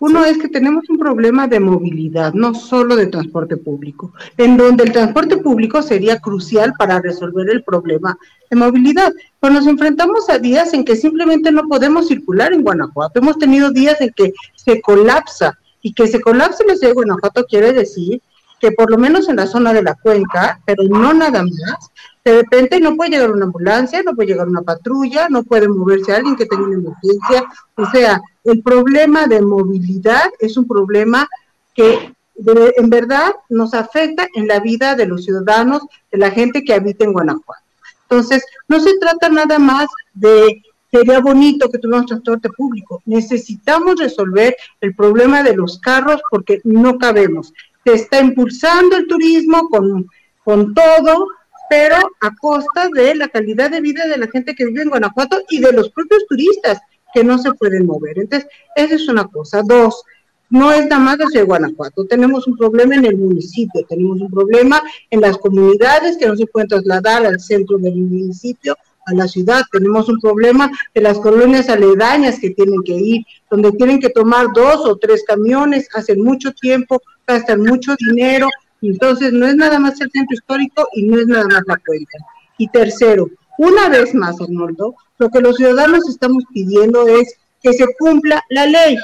[0.06, 4.84] Uno es que tenemos un problema de movilidad, no solo de transporte público, en donde
[4.84, 8.14] el transporte público sería crucial para resolver el problema
[8.50, 9.14] de movilidad.
[9.40, 13.18] Pero nos enfrentamos a días en que simplemente no podemos circular en Guanajuato.
[13.18, 17.46] Hemos tenido días en que se colapsa y que se colapse la ciudad de Guanajuato
[17.46, 18.20] quiere decir
[18.60, 21.90] que por lo menos en la zona de la cuenca, pero no nada más,
[22.22, 26.12] de repente no puede llegar una ambulancia, no puede llegar una patrulla, no puede moverse
[26.12, 27.44] alguien que tenga una emergencia.
[27.76, 31.28] O sea, el problema de movilidad es un problema
[31.74, 36.74] que en verdad nos afecta en la vida de los ciudadanos, de la gente que
[36.74, 37.62] habita en Guanajuato.
[38.02, 43.02] Entonces, no se trata nada más de sería bonito que tuviéramos transporte público.
[43.04, 47.52] Necesitamos resolver el problema de los carros porque no cabemos.
[47.84, 50.06] Se está impulsando el turismo con,
[50.44, 51.28] con todo,
[51.68, 55.42] pero a costa de la calidad de vida de la gente que vive en Guanajuato
[55.50, 56.78] y de los propios turistas
[57.14, 58.18] que no se pueden mover.
[58.18, 59.62] Entonces, esa es una cosa.
[59.62, 60.02] Dos,
[60.50, 64.82] no es nada más de Guanajuato, tenemos un problema en el municipio, tenemos un problema
[65.10, 69.62] en las comunidades que no se pueden trasladar al centro del municipio, a la ciudad,
[69.72, 74.46] tenemos un problema de las colonias aledañas que tienen que ir, donde tienen que tomar
[74.54, 78.48] dos o tres camiones, hacen mucho tiempo, gastan mucho dinero,
[78.88, 82.18] entonces, no es nada más el centro histórico y no es nada más la cuenca.
[82.58, 87.86] Y tercero, una vez más, Arnoldo, lo que los ciudadanos estamos pidiendo es que se
[87.98, 88.96] cumpla la ley.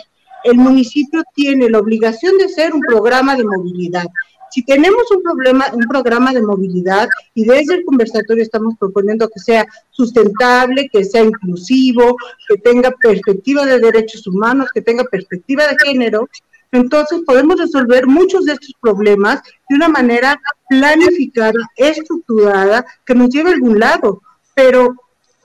[0.44, 4.06] El municipio tiene la obligación de hacer un programa de movilidad.
[4.50, 9.38] Si tenemos un problema, un programa de movilidad y desde el conversatorio estamos proponiendo que
[9.38, 12.16] sea sustentable, que sea inclusivo,
[12.48, 16.28] que tenga perspectiva de derechos humanos, que tenga perspectiva de género,
[16.72, 23.50] entonces podemos resolver muchos de estos problemas de una manera planificada, estructurada, que nos lleve
[23.50, 24.20] a algún lado.
[24.62, 24.94] Pero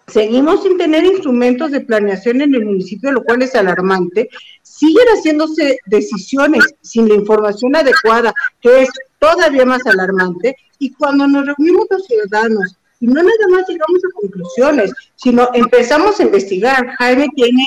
[0.07, 4.29] seguimos sin tener instrumentos de planeación en el municipio, lo cual es alarmante.
[4.61, 10.57] Siguen haciéndose decisiones sin la información adecuada, que es todavía más alarmante.
[10.79, 16.19] Y cuando nos reunimos los ciudadanos Y no nada más llegamos a conclusiones, sino empezamos
[16.19, 16.87] a investigar.
[16.97, 17.65] Jaime tiene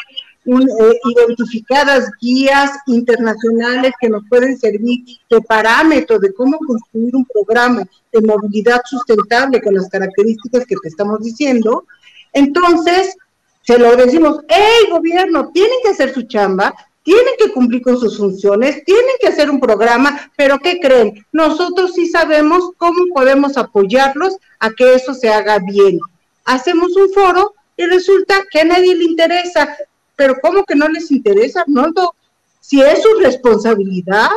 [0.48, 7.84] eh, identificadas guías internacionales que nos pueden servir de parámetro de cómo construir un programa
[8.12, 11.84] de movilidad sustentable con las características que te estamos diciendo.
[12.32, 13.14] Entonces,
[13.62, 18.16] se lo decimos, hey gobierno, tienen que hacer su chamba, tienen que cumplir con sus
[18.16, 21.26] funciones, tienen que hacer un programa, pero ¿qué creen?
[21.32, 25.98] Nosotros sí sabemos cómo podemos apoyarlos a que eso se haga bien.
[26.44, 29.76] Hacemos un foro y resulta que a nadie le interesa,
[30.18, 32.12] pero ¿cómo que no les interesa, Arnoldo?
[32.60, 34.30] Si es su responsabilidad,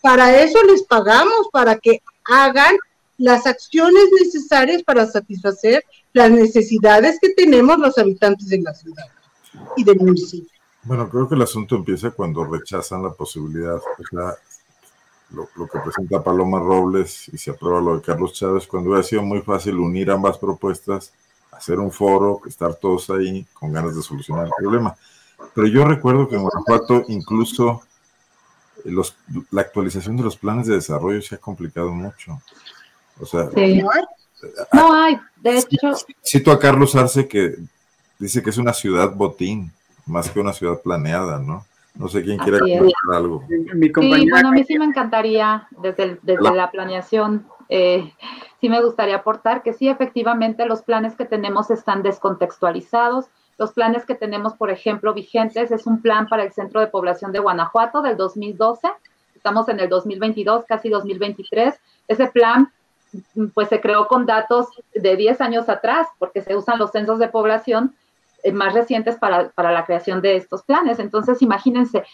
[0.00, 2.76] para eso les pagamos, para que hagan
[3.18, 9.06] las acciones necesarias para satisfacer las necesidades que tenemos los habitantes de la ciudad
[9.76, 10.48] y del municipio.
[10.84, 14.36] Bueno, creo que el asunto empieza cuando rechazan la posibilidad, o sea,
[15.30, 19.22] lo, que presenta Paloma Robles y se aprueba lo de Carlos Chávez, cuando hubiera sido
[19.22, 21.12] muy fácil unir ambas propuestas,
[21.50, 24.96] hacer un foro, estar todos ahí con ganas de solucionar el problema.
[25.54, 27.82] Pero yo recuerdo que en Guanajuato incluso
[28.84, 29.16] los,
[29.50, 32.40] la actualización de los planes de desarrollo se ha complicado mucho.
[33.20, 33.48] O sea,
[34.72, 35.92] no hay, de hecho.
[36.24, 37.56] Cito a Carlos Arce que
[38.18, 39.72] dice que es una ciudad botín,
[40.06, 41.64] más que una ciudad planeada, ¿no?
[41.94, 43.44] No sé quién quiere comentar algo.
[43.48, 48.12] Mi sí, bueno, a mí sí me encantaría, desde, desde la, planeación, eh,
[48.60, 53.26] sí me gustaría aportar que sí, efectivamente, los planes que tenemos están descontextualizados.
[53.58, 57.32] Los planes que tenemos, por ejemplo, vigentes, es un plan para el Centro de Población
[57.32, 58.88] de Guanajuato del 2012.
[59.36, 61.74] Estamos en el 2022, casi 2023.
[62.08, 62.72] Ese plan
[63.54, 67.28] pues se creó con datos de 10 años atrás, porque se usan los censos de
[67.28, 67.94] población
[68.42, 70.98] eh, más recientes para, la creación de estos planes.
[70.98, 72.04] Entonces, imagínense,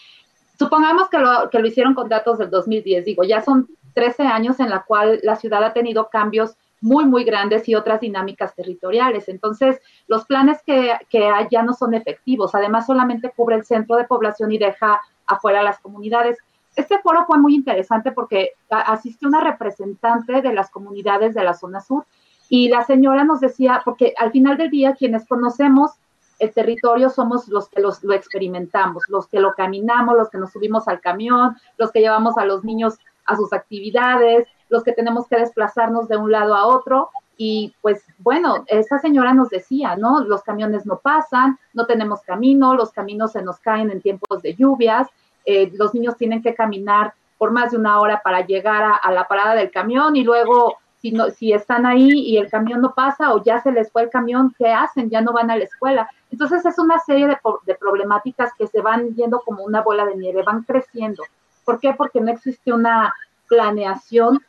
[0.59, 4.59] supongamos que lo, que lo hicieron con datos del 2010, digo, ya son 13 años
[4.59, 9.29] en la cual la ciudad ha tenido cambios muy, muy grandes y otras dinámicas territoriales.
[9.29, 12.53] Entonces, los planes que, que hay ya no son efectivos.
[12.55, 16.37] Además, solamente cubre el centro de población y deja afuera las comunidades.
[16.75, 21.81] Este foro fue muy interesante porque asistió una representante de las comunidades de la zona
[21.81, 22.05] sur
[22.49, 25.91] y la señora nos decía, porque al final del día quienes conocemos
[26.39, 30.51] el territorio somos los que los, lo experimentamos, los que lo caminamos, los que nos
[30.51, 35.27] subimos al camión, los que llevamos a los niños a sus actividades, los que tenemos
[35.27, 37.09] que desplazarnos de un lado a otro.
[37.37, 40.21] Y pues bueno, esa señora nos decía, ¿no?
[40.21, 44.55] Los camiones no pasan, no tenemos camino, los caminos se nos caen en tiempos de
[44.55, 45.07] lluvias,
[45.45, 49.27] eh, los niños tienen que caminar por más de una hora para llegar a, la
[49.27, 53.33] parada del camión y luego si, no, si están ahí y el camión no pasa
[53.33, 55.09] o ya se les fue el camión, ¿qué hacen?
[55.09, 56.07] Ya no van a la escuela.
[56.29, 60.15] Entonces es una serie de, de problemáticas que se van yendo como una bola de
[60.15, 61.23] nieve, van creciendo.
[61.65, 61.93] ¿Por qué?
[61.97, 63.13] Porque no existe una
[63.47, 64.39] planeación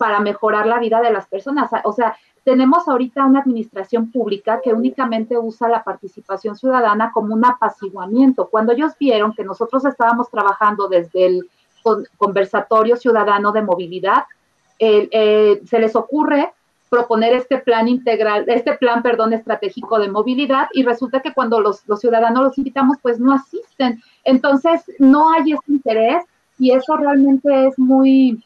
[0.00, 1.70] para mejorar la vida de las personas.
[1.84, 7.44] O sea, tenemos ahorita una administración pública que únicamente usa la participación ciudadana como un
[7.44, 8.48] apaciguamiento.
[8.48, 11.50] Cuando ellos vieron que nosotros estábamos trabajando desde el
[12.16, 14.24] conversatorio ciudadano de movilidad,
[14.78, 16.54] eh, se les ocurre
[16.88, 21.86] proponer este plan integral, este plan, perdón, estratégico de movilidad y resulta que cuando los,
[21.86, 24.00] los ciudadanos los invitamos, pues no asisten.
[24.24, 26.24] Entonces, no hay ese interés
[26.58, 28.42] y eso realmente es muy,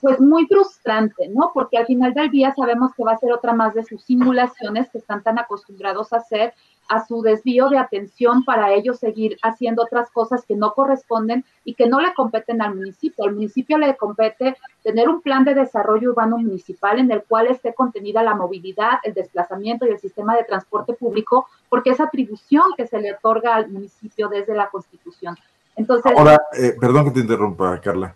[0.00, 1.50] pues muy frustrante, ¿no?
[1.52, 4.88] Porque al final del día sabemos que va a ser otra más de sus simulaciones
[4.90, 6.54] que están tan acostumbrados a hacer,
[6.88, 11.74] a su desvío de atención para ellos seguir haciendo otras cosas que no corresponden y
[11.74, 13.24] que no le competen al municipio.
[13.24, 17.74] Al municipio le compete tener un plan de desarrollo urbano municipal en el cual esté
[17.74, 22.86] contenida la movilidad, el desplazamiento y el sistema de transporte público, porque es atribución que
[22.86, 25.36] se le otorga al municipio desde la Constitución.
[25.76, 28.14] Entonces, Ahora, eh, perdón que te interrumpa, Carla.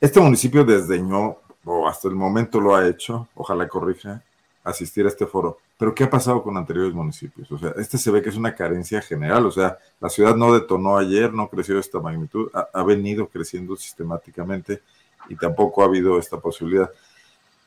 [0.00, 4.22] Este municipio desdeñó, o hasta el momento lo ha hecho, ojalá corrija,
[4.62, 5.58] asistir a este foro.
[5.78, 7.50] Pero ¿qué ha pasado con anteriores municipios?
[7.50, 9.46] O sea, este se ve que es una carencia general.
[9.46, 13.76] O sea, la ciudad no detonó ayer, no creció de esta magnitud, ha, venido creciendo
[13.76, 14.82] sistemáticamente
[15.28, 16.90] y tampoco ha habido esta posibilidad.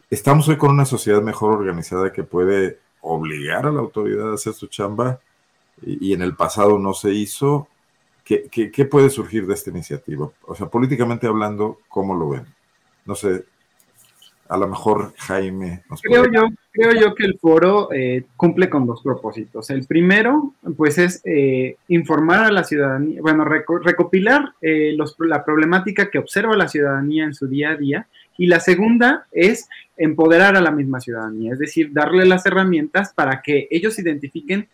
[0.09, 4.53] Estamos hoy con una sociedad mejor organizada que puede obligar a la autoridad a hacer
[4.53, 5.19] su chamba
[5.81, 7.67] y, y en el pasado no se hizo
[8.29, 10.29] ¿Qué, puede surgir de esta iniciativa?
[10.45, 12.45] O sea, políticamente hablando, ¿cómo lo ven?
[13.05, 13.45] No sé,
[14.47, 15.81] a lo mejor Jaime.
[16.03, 19.71] creo, yo, creo yo que el foro eh, cumple con dos propósitos.
[19.71, 26.19] El primero, pues, es eh, informar a la ciudadanía, bueno, recopilar eh, la problemática que
[26.19, 28.07] observa la ciudadanía en su día a día.
[28.37, 33.41] Y la segunda es empoderar a la misma ciudadanía, es decir, darle las herramientas para
[33.41, 34.69] que ellos identifiquen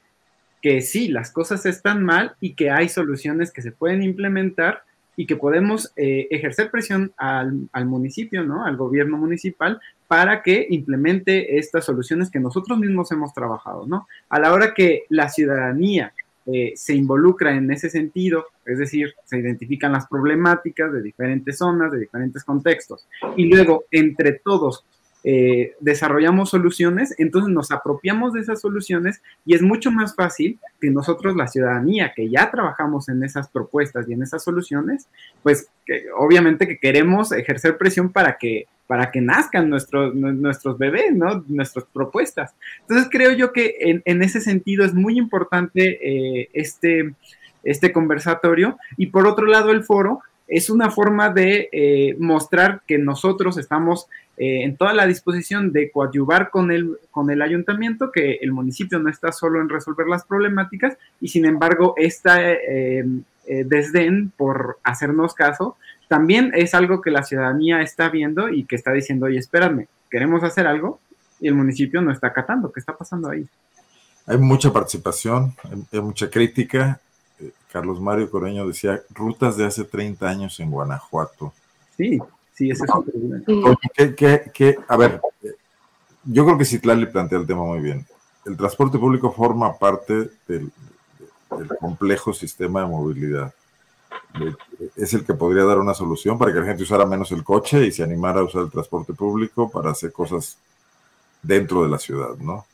[0.66, 4.82] que sí, las cosas están mal y que hay soluciones que se pueden implementar
[5.16, 8.66] y que podemos eh, ejercer presión al, municipio, ¿no?
[8.66, 14.08] Al gobierno municipal para que implemente estas soluciones que nosotros mismos hemos trabajado, ¿no?
[14.28, 16.14] A la hora que la ciudadanía
[16.48, 21.92] eh, se involucra en ese sentido, es decir, se identifican las problemáticas de diferentes zonas,
[21.92, 24.84] de diferentes contextos, y luego entre todos
[25.28, 30.92] eh, desarrollamos soluciones, entonces nos apropiamos de esas soluciones y es mucho más fácil que
[30.92, 35.08] nosotros, la ciudadanía, que ya trabajamos en esas propuestas y en esas soluciones,
[35.42, 35.68] pues
[36.16, 41.44] obviamente que queremos ejercer presión para que para que nazcan nuestros, nuestros bebés, ¿no?
[41.48, 42.54] Nuestras propuestas.
[42.82, 47.16] Entonces creo yo que en, ese sentido es muy importante eh, este,
[47.64, 52.98] este conversatorio y por otro lado el foro es una forma de eh, mostrar que
[52.98, 58.40] nosotros estamos eh, en toda la disposición de coadyuvar con el, con el ayuntamiento, que
[58.42, 64.80] el municipio no está solo en resolver las problemáticas y sin embargo este desdén por
[64.84, 69.40] hacernos caso también es algo que la ciudadanía está viendo y que está diciendo, oye,
[69.40, 71.00] espérame, queremos hacer algo
[71.40, 72.72] y el municipio no está acatando.
[72.72, 73.48] ¿Qué está pasando ahí?
[74.28, 75.56] Hay mucha participación,
[75.92, 77.00] hay, mucha crítica.
[77.40, 81.54] Eh, Carlos Mario Coreño decía, rutas de hace 30 años en Guanajuato.
[81.98, 82.20] Sí,
[82.56, 85.22] sí, eso es ¿Qué, a ver,
[86.24, 88.06] yo creo que Citlali plantea el tema muy bien.
[88.46, 90.72] El transporte público forma parte del
[91.80, 93.54] complejo sistema de movilidad
[94.96, 97.86] es el que podría dar una solución para que la gente usara menos el coche
[97.86, 100.58] y se animara a usar el transporte público para hacer cosas
[101.42, 102.66] dentro de la ciudad, ¿no?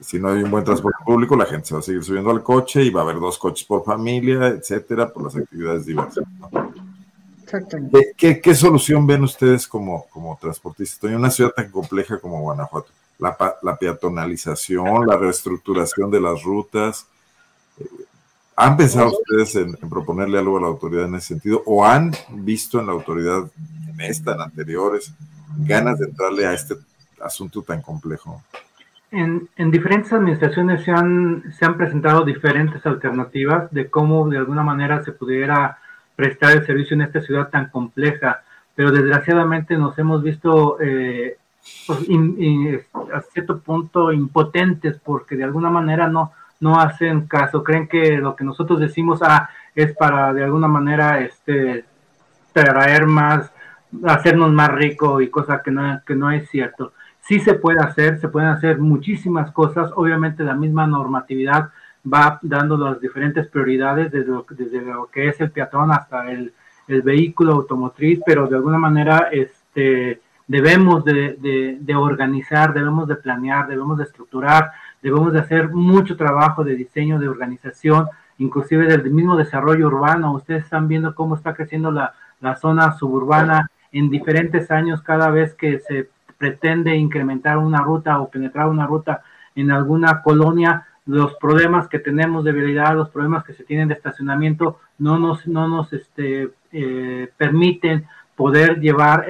[0.00, 2.42] Si no hay un buen transporte público, la gente se va a seguir subiendo al
[2.42, 6.24] coche y va a haber dos coches por familia, etcétera, por las actividades diversas.
[7.48, 8.14] Exactamente.
[8.16, 12.88] ¿Qué, solución ven ustedes como, como transportistas en una ciudad tan compleja como Guanajuato?
[13.18, 17.06] La, la peatonalización, la reestructuración de las rutas,
[18.60, 21.62] ¿Han pensado ustedes en, proponerle algo a la autoridad en ese sentido?
[21.64, 23.48] ¿O han visto en la autoridad,
[23.88, 25.14] en esta, en anteriores,
[25.58, 26.74] ganas de entrarle a este
[27.22, 28.42] asunto tan complejo?
[29.12, 35.04] En, diferentes administraciones se han, se han presentado diferentes alternativas de cómo de alguna manera
[35.04, 35.78] se pudiera
[36.18, 38.42] prestar el servicio en esta ciudad tan compleja,
[38.74, 41.38] pero desgraciadamente nos hemos visto eh,
[41.86, 42.00] pues,
[43.14, 48.34] a cierto punto impotentes porque de alguna manera no, no hacen caso, creen que lo
[48.34, 51.84] que nosotros decimos ah, es para de alguna manera este,
[52.52, 53.52] traer más,
[54.04, 56.94] hacernos más rico y cosa que no, que no es cierto.
[57.20, 61.70] Sí se puede hacer, se pueden hacer muchísimas cosas, obviamente la misma normatividad
[62.04, 66.52] va dando las diferentes prioridades desde lo, desde lo que es el peatón hasta el,
[66.86, 73.16] el vehículo automotriz, pero de alguna manera este, debemos de, de, de organizar, debemos de
[73.16, 74.70] planear, debemos de estructurar,
[75.02, 78.08] debemos de hacer mucho trabajo de diseño, de organización,
[78.38, 80.32] inclusive del mismo desarrollo urbano.
[80.32, 82.14] Ustedes están viendo cómo está creciendo la,
[82.60, 88.68] zona suburbana en diferentes años cada vez que se pretende incrementar una ruta o penetrar
[88.68, 89.22] una ruta
[89.56, 93.94] en alguna colonia, los problemas que tenemos de vialidad, los problemas que se tienen de
[93.94, 99.26] estacionamiento, no nos, no nos este, eh, permiten poder llevar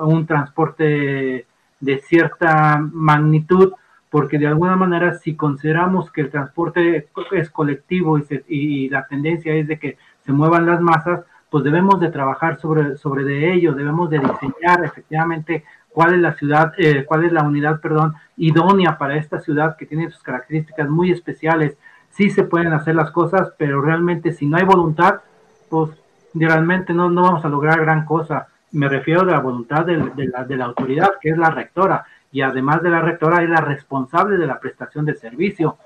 [0.00, 1.46] un transporte
[1.80, 3.72] de cierta magnitud
[4.10, 9.68] porque de alguna manera si consideramos que el transporte es colectivo y, la tendencia es
[9.68, 14.10] de que se muevan las masas, pues debemos de trabajar sobre, sobre de ello, debemos
[14.10, 15.64] de diseñar efectivamente
[15.96, 19.86] cuál es la ciudad, eh, cuál es la unidad, perdón, idónea para esta ciudad que
[19.86, 21.78] tiene sus características muy especiales.
[22.10, 25.22] Sí se pueden hacer las cosas, pero realmente si no hay voluntad,
[25.70, 25.92] pues
[26.34, 28.46] realmente no, no vamos a lograr gran cosa.
[28.72, 32.42] Me refiero a la voluntad de, la, de la autoridad, que es la rectora y
[32.42, 35.78] además de la rectora es la responsable de la prestación de servicio.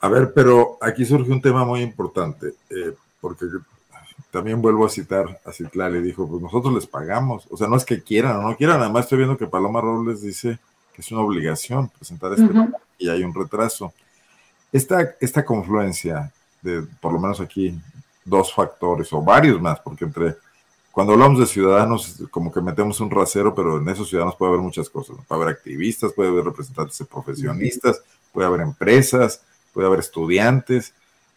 [0.00, 3.46] A ver, pero aquí surge un tema muy importante, eh, porque
[4.36, 7.86] también vuelvo a citar a Citlali, dijo, pues nosotros les pagamos, o sea, no es
[7.86, 10.58] que quieran o no quieran, además estoy viendo que Paloma Robles dice
[10.92, 12.46] que es una obligación presentar este
[12.98, 13.94] y hay un retraso.
[14.70, 17.80] Esta, esta confluencia de, por lo menos aquí,
[18.26, 20.36] dos factores o varios más, porque entre
[20.92, 24.62] cuando hablamos de ciudadanos, como que metemos un rasero, pero en esos ciudadanos puede haber
[24.62, 25.16] muchas cosas.
[25.26, 28.02] Puede haber activistas, puede haber representantes de profesionistas,
[28.34, 29.40] puede haber empresas,
[29.72, 30.92] puede haber estudiantes.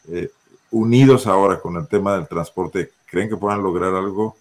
[0.09, 0.29] Eh,
[0.71, 4.35] unidos ahora con el tema del transporte, ¿creen que puedan lograr algo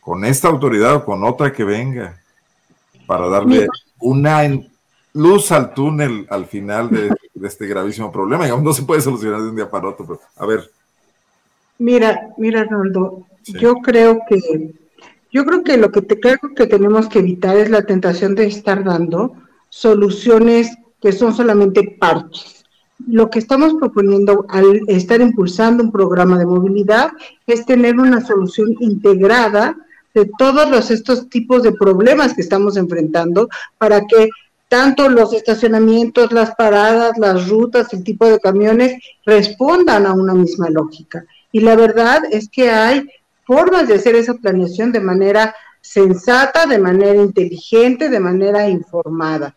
[0.00, 2.18] con esta autoridad o con otra que venga
[3.06, 3.68] para darle
[4.00, 4.42] una
[5.12, 7.10] luz al túnel al final de,
[7.46, 8.46] este gravísimo problema?
[8.48, 10.70] no se puede solucionar de un día para otro, pero a ver.
[11.78, 14.74] Mira, mira, Arnoldo, yo creo que,
[15.30, 18.46] yo creo que lo que te creo que tenemos que evitar es la tentación de
[18.46, 19.34] estar dando
[19.68, 22.57] soluciones que son solamente parches.
[23.06, 27.12] Lo que estamos proponiendo al estar impulsando un programa de movilidad
[27.46, 29.76] es tener una solución integrada
[30.14, 34.28] de todos los, estos tipos de problemas que estamos enfrentando para que
[34.68, 40.68] tanto los estacionamientos, las paradas, las rutas, el tipo de camiones respondan a una misma
[40.68, 41.24] lógica.
[41.52, 43.08] Y la verdad es que hay
[43.46, 49.56] formas de hacer esa planeación de manera sensata, de manera inteligente, de manera informada.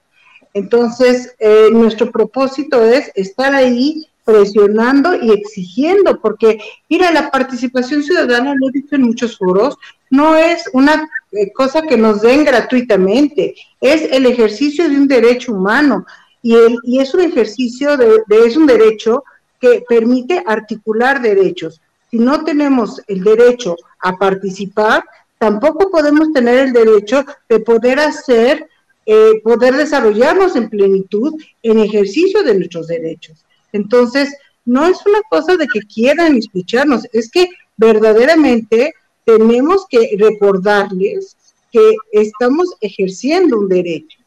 [0.53, 8.53] Entonces, eh, nuestro propósito es estar ahí presionando y exigiendo, porque, mira, la participación ciudadana,
[8.55, 9.77] lo he dicho en muchos foros,
[10.09, 15.53] no es una eh, cosa que nos den gratuitamente, es el ejercicio de un derecho
[15.53, 16.05] humano
[16.41, 19.23] y, el, y es un ejercicio de, de, es un derecho
[19.59, 21.81] que permite articular derechos.
[22.09, 25.03] Si no tenemos el derecho a participar,
[25.37, 28.67] tampoco podemos tener el derecho de poder hacer,
[29.13, 31.33] eh, poder desarrollarnos en plenitud
[31.63, 33.43] en ejercicio de nuestros derechos.
[33.73, 34.33] Entonces,
[34.63, 38.93] no es una cosa de que quieran escucharnos, es que verdaderamente
[39.25, 41.35] tenemos que recordarles
[41.73, 44.17] que estamos ejerciendo un derecho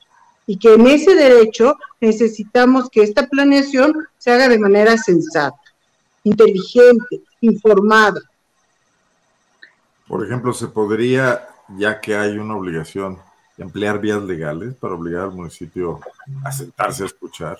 [0.47, 5.63] y que en ese derecho necesitamos que esta planeación se haga de manera sensata,
[6.25, 8.21] inteligente, informada.
[10.07, 13.19] Por ejemplo, se podría, ya que hay una obligación,
[13.59, 16.01] emplear vías legales para obligar al municipio
[16.45, 17.59] a sentarse a escuchar.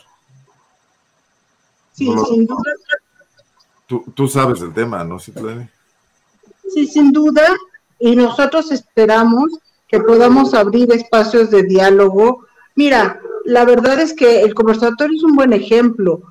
[1.93, 2.73] Sí, no sin duda.
[3.87, 5.69] Tú, tú, sabes el tema, ¿no, Citlani?
[6.73, 7.43] Sí, sin duda.
[7.99, 12.47] Y nosotros esperamos que podamos abrir espacios de diálogo.
[12.75, 16.23] Mira, la verdad es que el conversatorio es un buen ejemplo.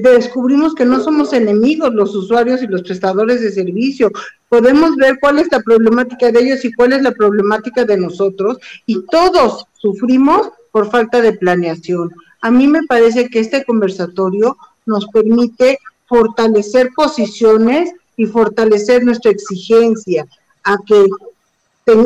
[0.00, 4.10] Descubrimos que no somos enemigos los usuarios y los prestadores de servicio.
[4.48, 8.56] Podemos ver cuál es la problemática de ellos y cuál es la problemática de nosotros.
[8.86, 12.10] Y todos sufrimos por falta de planeación.
[12.40, 20.26] A mí me parece que este conversatorio nos permite fortalecer posiciones y fortalecer nuestra exigencia
[20.64, 21.06] a que,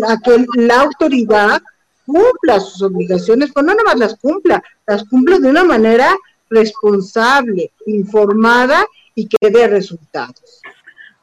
[0.09, 1.63] a que la autoridad
[2.05, 6.17] cumpla sus obligaciones, pero no nada más las cumpla, las cumpla de una manera
[6.51, 10.61] responsable, informada y que dé resultados.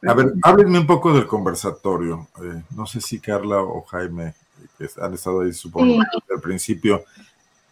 [0.06, 2.28] A ver, háblenme un poco del conversatorio.
[2.42, 4.34] Eh, no sé si Carla o Jaime,
[4.76, 6.18] que han estado ahí, supongo, sí.
[6.34, 7.04] al principio,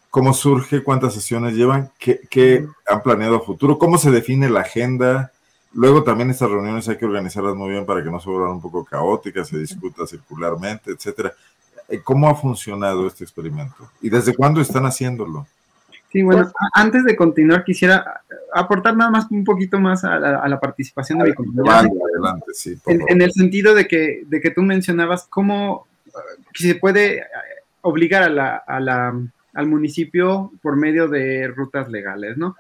[0.09, 4.61] cómo surge, cuántas sesiones llevan, ¿Qué, qué, han planeado a futuro, cómo se define la
[4.61, 5.33] agenda.
[5.75, 8.61] Luego también estas reuniones hay que organizarlas muy bien para que no se vuelvan un
[8.61, 11.33] poco caóticas, se discuta circularmente, etcétera.
[11.89, 13.91] Eh, ¿Cómo ha funcionado este experimento?
[14.01, 15.47] ¿Y desde cuándo están haciéndolo?
[16.13, 20.39] Sí, bueno, pues, antes de continuar quisiera aportar nada más un poquito más a la,
[20.41, 21.69] a la participación de mi.
[21.69, 25.87] Adelante, sí, en, en, el sentido de que, de que tú mencionabas cómo
[26.53, 27.25] se puede
[27.81, 29.15] obligar a la, a la
[29.55, 32.57] al municipio por medio de rutas legales, ¿no?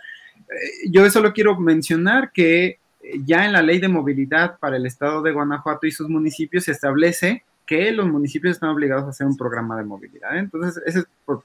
[0.90, 2.78] Yo solo quiero mencionar que
[3.24, 6.72] ya en la ley de movilidad para el estado de Guanajuato y sus municipios se
[6.72, 10.36] establece que los municipios están obligados a hacer un programa de movilidad.
[10.36, 10.40] ¿eh?
[10.40, 11.44] Entonces, ese es por,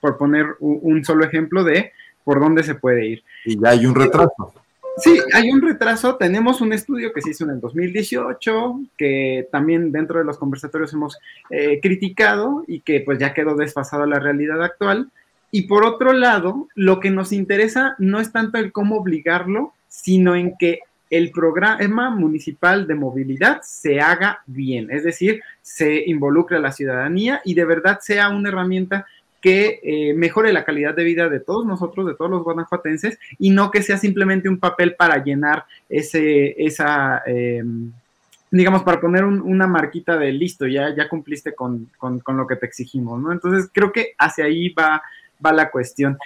[0.00, 1.92] por, poner un, un, solo ejemplo de
[2.24, 3.24] por dónde se puede ir.
[3.44, 4.52] Y ya hay un retraso.
[4.98, 6.16] Sí, hay un retraso.
[6.16, 10.92] Tenemos un estudio que se hizo en el 2018, que también dentro de los conversatorios
[10.92, 11.18] hemos
[11.50, 15.10] eh, criticado y que pues ya quedó desfasado a la realidad actual.
[15.50, 20.34] Y por otro lado, lo que nos interesa no es tanto el cómo obligarlo, sino
[20.34, 20.80] en que
[21.10, 27.40] el programa municipal de movilidad se haga bien, es decir, se involucre a la ciudadanía
[27.46, 29.06] y de verdad sea una herramienta
[29.40, 33.50] que eh, mejore la calidad de vida de todos nosotros, de todos los guanajuatenses, y
[33.50, 37.62] no que sea simplemente un papel para llenar ese, esa, eh,
[38.50, 42.46] digamos, para poner un, una marquita de listo, ya, ya cumpliste con, con, con, lo
[42.46, 43.32] que te exigimos, ¿no?
[43.32, 45.02] Entonces, creo que hacia ahí va,
[45.44, 46.18] va la cuestión.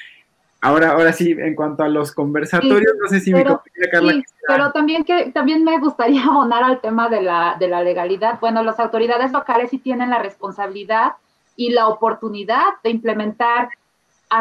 [0.64, 3.90] Ahora, ahora sí, en cuanto a los conversatorios, sí, no sé si pero, mi compañera
[3.90, 4.12] Carla.
[4.12, 8.38] Sí, pero también que también me gustaría abonar al tema de la, de la legalidad.
[8.40, 11.14] Bueno, las autoridades locales sí tienen la responsabilidad
[11.56, 13.68] y la oportunidad de implementar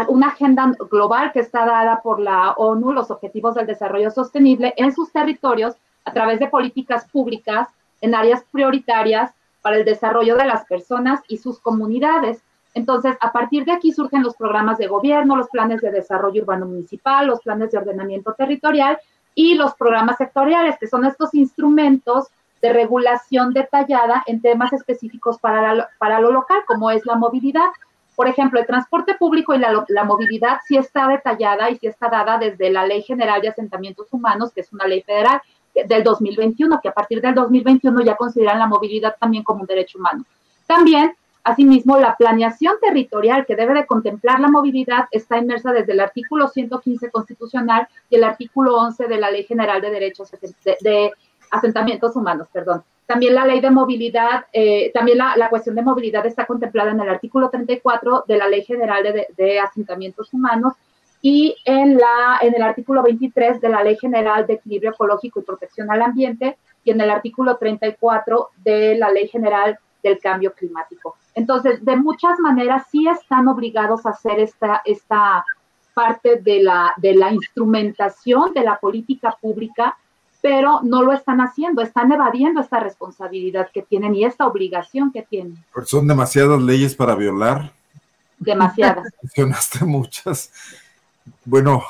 [0.07, 4.93] una agenda global que está dada por la ONU, los Objetivos del Desarrollo Sostenible, en
[4.93, 7.67] sus territorios a través de políticas públicas
[7.99, 9.31] en áreas prioritarias
[9.61, 12.41] para el desarrollo de las personas y sus comunidades.
[12.73, 16.65] Entonces, a partir de aquí surgen los programas de gobierno, los planes de desarrollo urbano
[16.65, 18.97] municipal, los planes de ordenamiento territorial
[19.35, 22.27] y los programas sectoriales, que son estos instrumentos
[22.61, 27.69] de regulación detallada en temas específicos para, la, para lo local, como es la movilidad.
[28.15, 32.09] Por ejemplo, el transporte público y la, la, movilidad sí está detallada y sí está
[32.09, 35.41] dada desde la Ley General de Asentamientos Humanos, que es una ley federal
[35.73, 39.97] del 2021, que a partir del 2021 ya consideran la movilidad también como un derecho
[39.97, 40.25] humano.
[40.67, 46.01] También, asimismo, la planeación territorial que debe de contemplar la movilidad está inmersa desde el
[46.01, 51.13] artículo 115 constitucional y el artículo 11 de la Ley General de Derechos de, de
[51.51, 52.83] asentamientos humanos, perdón.
[53.05, 57.09] También la ley de movilidad, eh, también la, cuestión de movilidad está contemplada en el
[57.09, 60.73] artículo 34 de la Ley General de, Asentamientos Humanos
[61.21, 65.43] y en, la, en el artículo 23 de la Ley General de Equilibrio Ecológico y
[65.43, 71.15] Protección al Ambiente y en el artículo 34 de la Ley General del Cambio Climático.
[71.35, 75.45] Entonces, de muchas maneras sí están obligados a hacer esta, esta
[75.93, 79.97] parte de la, de la instrumentación de la política pública
[80.41, 85.21] pero no lo están haciendo, están evadiendo esta responsabilidad que tienen y esta obligación que
[85.21, 85.63] tienen.
[85.85, 87.71] Son demasiadas leyes para violar.
[88.39, 89.07] Demasiadas.
[89.21, 90.51] Mencionaste muchas.
[91.45, 91.83] Bueno,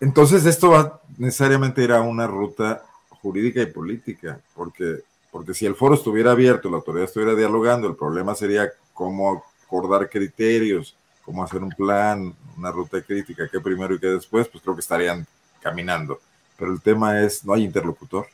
[0.00, 4.98] entonces esto va necesariamente a ir a una ruta jurídica y política, porque,
[5.30, 10.10] porque si el foro estuviera abierto, la autoridad estuviera dialogando, el problema sería cómo acordar
[10.10, 10.94] criterios,
[11.24, 14.80] cómo hacer un plan, una ruta crítica, qué primero y qué después, pues creo que
[14.80, 15.26] estarían
[15.60, 16.20] caminando
[16.62, 18.28] pero el tema es, no hay interlocutor.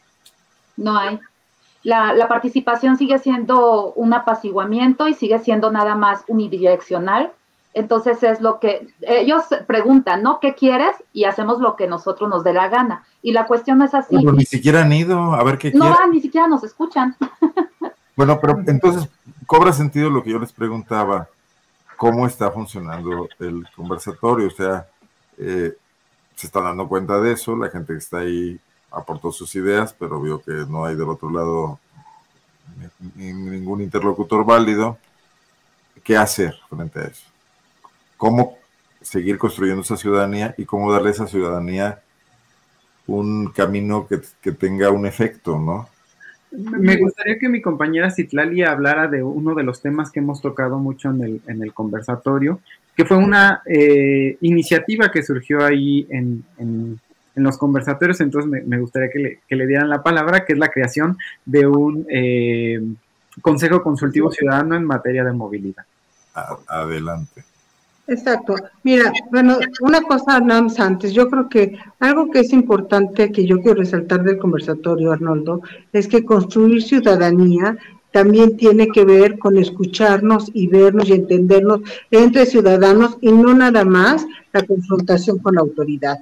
[0.76, 1.18] No hay.
[1.82, 7.32] La, participación sigue siendo un apaciguamiento y sigue siendo nada más unidireccional.
[7.72, 10.40] Entonces es lo que ellos preguntan, ¿no?
[10.40, 10.94] ¿Qué quieres?
[11.14, 13.06] Y hacemos lo que nosotros nos dé la gana.
[13.22, 14.14] Y la cuestión es así.
[14.14, 17.16] Pero ni siquiera han ido a ver qué No ni siquiera nos escuchan.
[18.14, 19.08] Bueno, pero entonces
[19.46, 21.28] cobra sentido lo que yo les preguntaba,
[21.96, 24.88] cómo está funcionando el conversatorio, o sea,
[25.36, 25.72] eh,
[26.38, 28.60] se está dando cuenta de eso, la gente que está ahí
[28.92, 31.80] aportó sus ideas, pero vio que no hay del otro lado
[33.16, 34.98] ningún interlocutor válido.
[36.04, 37.26] ¿Qué hacer frente a eso?
[38.16, 38.56] ¿Cómo
[39.00, 42.02] seguir construyendo esa ciudadanía y cómo darle a esa ciudadanía
[43.08, 45.88] un camino que, que tenga un efecto, ¿no?
[46.52, 50.78] Me gustaría que mi compañera Citlali hablara de uno de los temas que hemos tocado
[50.78, 52.60] mucho en el, en el conversatorio,
[52.98, 56.98] que fue una eh, iniciativa que surgió ahí en,
[57.36, 61.64] los conversatorios, entonces me, gustaría que le, dieran la palabra, que es la creación de
[61.68, 62.80] un eh,
[63.40, 65.84] Consejo Consultivo Ciudadano en materia de movilidad.
[66.66, 67.44] Adelante.
[68.08, 68.56] Exacto.
[68.82, 73.60] Mira, bueno, una cosa más antes, yo creo que algo que es importante que yo
[73.60, 77.78] quiero resaltar del conversatorio, Arnoldo, es que construir ciudadanía
[78.12, 81.80] también tiene que ver con escucharnos y vernos y entendernos
[82.10, 86.18] entre ciudadanos y no nada más la confrontación con la autoridad.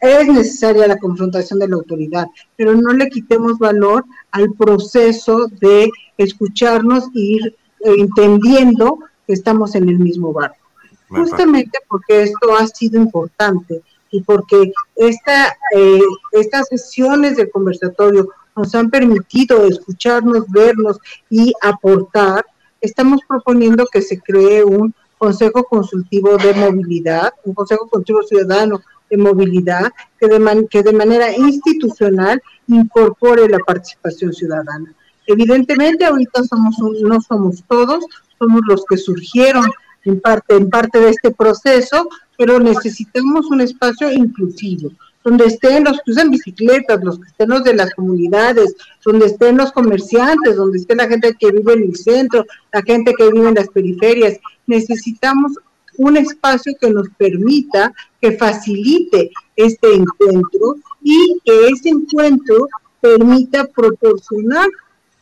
[0.00, 2.26] Es necesaria la confrontación de la autoridad,
[2.56, 9.88] pero no le quitemos valor al proceso de escucharnos e ir entendiendo que estamos en
[9.88, 10.56] el mismo barco.
[11.08, 16.00] Justamente porque esto ha sido importante y porque esta, eh,
[16.32, 20.98] estas sesiones de conversatorio nos han permitido escucharnos, vernos
[21.28, 22.44] y aportar,
[22.80, 28.80] estamos proponiendo que se cree un Consejo Consultivo de Movilidad, un Consejo Consultivo Ciudadano
[29.10, 34.92] de Movilidad, que de, manera institucional incorpore la participación ciudadana.
[35.26, 38.04] Evidentemente, ahorita somos no somos todos,
[38.38, 39.64] somos los que surgieron
[40.04, 44.90] en parte de este proceso, pero necesitamos un espacio inclusivo,
[45.26, 49.56] donde estén los que usan bicicletas, los que estén los de las comunidades, donde estén
[49.56, 53.48] los comerciantes, donde esté la gente que vive en el centro, la gente que vive
[53.48, 54.38] en las periferias.
[54.68, 55.54] Necesitamos
[55.96, 62.68] un espacio que nos permita, que facilite este encuentro y que ese encuentro
[63.00, 64.68] permita proporcionar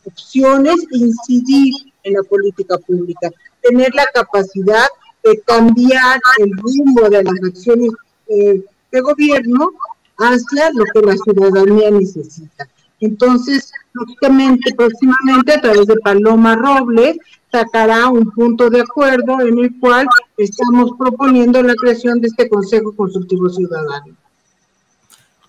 [0.05, 4.85] opciones e incidir en la política pública, tener la capacidad
[5.23, 7.89] de cambiar el rumbo de las acciones
[8.27, 9.71] eh, de gobierno
[10.17, 12.67] hacia lo que la ciudadanía necesita.
[12.99, 17.17] Entonces, lógicamente, próximamente a través de Paloma Robles
[17.51, 20.07] sacará un punto de acuerdo en el cual
[20.37, 24.15] estamos proponiendo la creación de este Consejo Consultivo Ciudadano.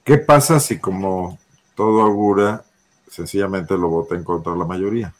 [0.04, 1.38] ¿Qué pasa si como
[1.74, 2.64] todo augura,
[3.08, 5.12] sencillamente lo vota en contra la mayoría?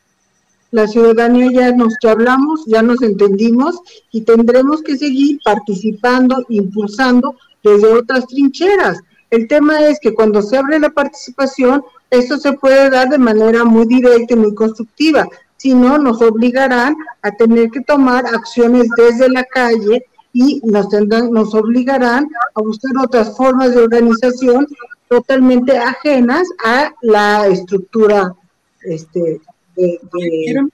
[0.71, 3.81] La ciudadanía ya nos hablamos, ya nos entendimos
[4.13, 9.01] y tendremos que seguir participando, impulsando desde otras trincheras.
[9.31, 13.65] El tema es que cuando se abre la participación, esto se puede dar de manera
[13.65, 15.27] muy directa y muy constructiva.
[15.57, 21.31] Si no, nos obligarán a tener que tomar acciones desde la calle y nos, tendrán,
[21.33, 24.67] nos obligarán a buscar otras formas de organización
[25.09, 28.35] totalmente ajenas a la estructura
[28.83, 29.41] este,
[29.77, 30.69] de, de,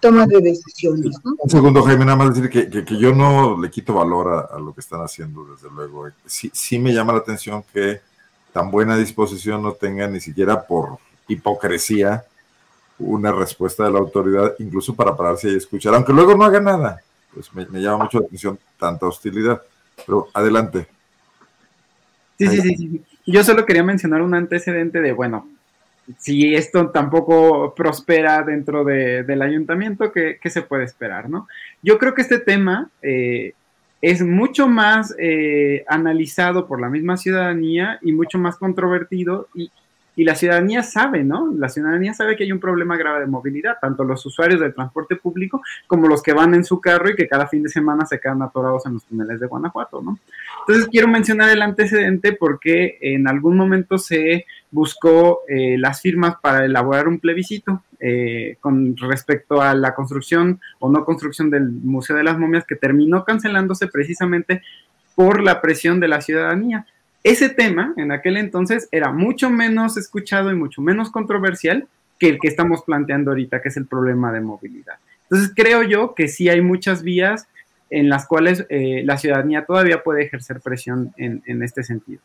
[0.00, 1.16] toma de decisiones.
[1.22, 4.72] Un segundo, Jaime, nada más decir que, que, yo no le quito valor a, lo
[4.72, 6.08] que están haciendo, desde luego.
[6.24, 8.00] Sí, sí me llama la atención que
[8.52, 12.24] tan buena disposición no tengan ni siquiera por hipocresía
[12.98, 17.02] una respuesta de la autoridad, incluso para pararse y escuchar, aunque luego no haga nada.
[17.34, 19.60] Pues me, llama mucho la atención tanta hostilidad.
[20.06, 20.86] Pero adelante.
[22.38, 23.04] Sí, sí, sí, sí.
[23.26, 25.48] Yo solo quería mencionar un antecedente de, bueno,
[26.18, 31.28] si esto tampoco prospera dentro del ayuntamiento, ¿qué, se puede esperar?
[31.28, 31.48] ¿no?
[31.82, 33.54] Yo creo que este tema eh,
[34.02, 39.70] es mucho más eh, analizado por la misma ciudadanía y mucho más controvertido y,
[40.16, 41.52] y la ciudadanía sabe, ¿no?
[41.56, 45.16] La ciudadanía sabe que hay un problema grave de movilidad, tanto los usuarios del transporte
[45.16, 48.20] público como los que van en su carro y que cada fin de semana se
[48.20, 50.18] quedan atorados en los túneles de Guanajuato, ¿no?
[50.60, 56.64] Entonces quiero mencionar el antecedente porque en algún momento se buscó eh, las firmas para
[56.64, 62.24] elaborar un plebiscito eh, con respecto a la construcción o no construcción del Museo de
[62.24, 64.62] las Momias que terminó cancelándose precisamente
[65.14, 66.86] por la presión de la ciudadanía
[67.24, 72.38] ese tema en aquel entonces era mucho menos escuchado y mucho menos controversial que el
[72.38, 74.96] que estamos planteando ahorita, que es el problema de movilidad.
[75.22, 77.48] Entonces creo yo que sí hay muchas vías
[77.88, 82.20] en las cuales eh, la ciudadanía todavía puede ejercer presión en, este sentido.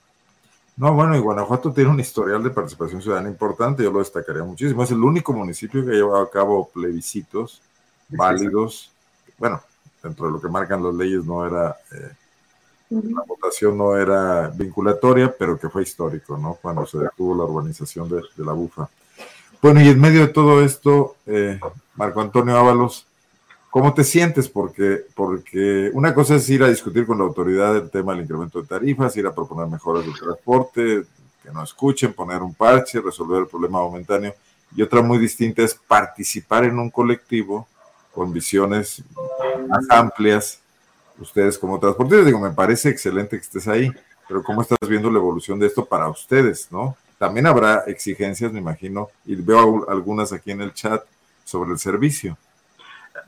[0.75, 4.83] No, bueno, y Guanajuato tiene un historial de participación ciudadana importante, yo lo destacaría muchísimo.
[4.83, 7.61] Es el único municipio que ha llevado a cabo plebiscitos
[8.09, 8.91] válidos.
[9.37, 9.61] Bueno,
[10.03, 12.11] dentro de lo que marcan las leyes no era eh,
[12.89, 16.57] la votación no era vinculatoria, pero que fue histórico, ¿no?
[16.59, 18.89] Cuando se detuvo la urbanización de, la bufa.
[19.61, 21.59] Bueno, y en medio de todo esto, eh,
[21.95, 23.05] Marco Antonio Ábalos,
[23.69, 24.49] ¿cómo te sientes?
[24.49, 28.61] Porque, porque una cosa es ir a discutir con la autoridad el tema del incremento
[28.61, 31.03] de tarifas, ir a proponer mejoras del transporte,
[31.43, 34.33] que no escuchen, poner un parche, resolver el problema momentáneo.
[34.75, 37.67] Y otra muy distinta es participar en un colectivo
[38.13, 39.03] con visiones
[39.67, 40.61] más amplias
[41.19, 42.25] ustedes como transportistas.
[42.25, 43.91] Digo, me parece excelente que estés ahí,
[44.27, 46.95] pero ¿cómo estás viendo la evolución de esto para ustedes, no?
[47.17, 51.03] También habrá exigencias, me imagino, y veo algunas aquí en el chat
[51.43, 52.37] sobre el servicio.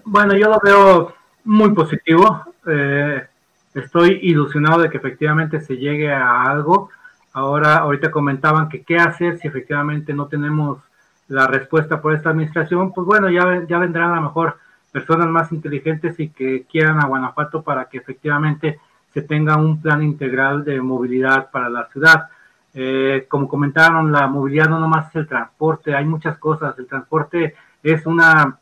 [0.06, 1.14] Bueno, yo lo veo
[1.44, 2.54] muy positivo.
[2.66, 3.26] Eh,
[3.74, 6.90] estoy ilusionado de que efectivamente se llegue a algo.
[7.34, 10.80] Ahora, ahorita comentaban que qué hacer si efectivamente no tenemos
[11.28, 12.94] la respuesta por esta administración.
[12.94, 14.58] Pues bueno, ya, ya vendrán a lo mejor
[14.92, 18.80] personas más inteligentes y que quieran a Guanajuato para que efectivamente
[19.14, 22.30] se tenga un plan integral de movilidad para la ciudad.
[22.74, 26.78] Eh, como comentaron, la movilidad no nomás es el transporte, hay muchas cosas.
[26.78, 28.58] El transporte es una,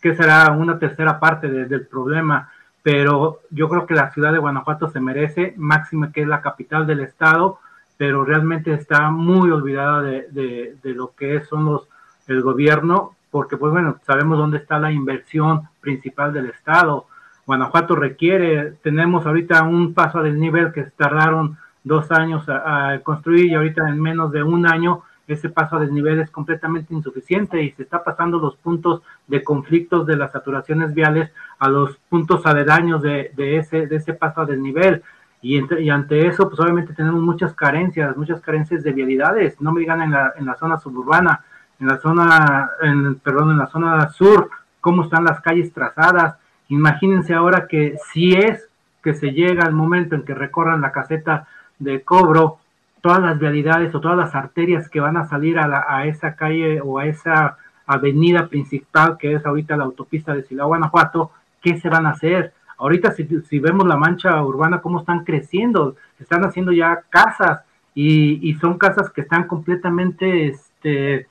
[0.00, 0.50] ¿qué será?
[0.52, 2.50] Una tercera parte del problema,
[2.82, 6.86] pero yo creo que la ciudad de Guanajuato se merece, máxima que es la capital
[6.86, 7.58] del estado,
[7.96, 11.88] pero realmente está muy olvidada de, de, de lo que son los,
[12.26, 17.06] el gobierno porque pues bueno, sabemos dónde está la inversión principal del Estado.
[17.46, 23.54] Guanajuato requiere, tenemos ahorita un paso a desnivel que tardaron dos años a, construir y
[23.54, 27.82] ahorita en menos de un año ese paso a desnivel es completamente insuficiente y se
[27.82, 33.30] está pasando los puntos de conflictos de las saturaciones viales a los puntos aledaños de,
[33.36, 35.02] ese, de ese paso a desnivel.
[35.40, 39.80] Y, y, ante eso, pues obviamente tenemos muchas carencias, muchas carencias de vialidades, no me
[39.80, 41.44] digan en la, en la zona suburbana,
[41.80, 44.50] en la zona, en, perdón, en la zona sur,
[44.84, 46.36] cómo están las calles trazadas.
[46.68, 48.68] Imagínense ahora que si es
[49.02, 52.58] que se llega al momento en que recorran la caseta de cobro,
[53.00, 56.82] todas las vialidades o todas las arterias que van a salir a, a esa calle
[56.82, 57.56] o a esa
[57.86, 61.30] avenida principal que es ahorita la autopista de Silao, Guanajuato,
[61.62, 62.52] ¿qué se van a hacer?
[62.76, 67.62] Ahorita si, vemos la mancha urbana, cómo están creciendo, están haciendo ya casas
[67.94, 71.26] y, y son casas que están completamente este,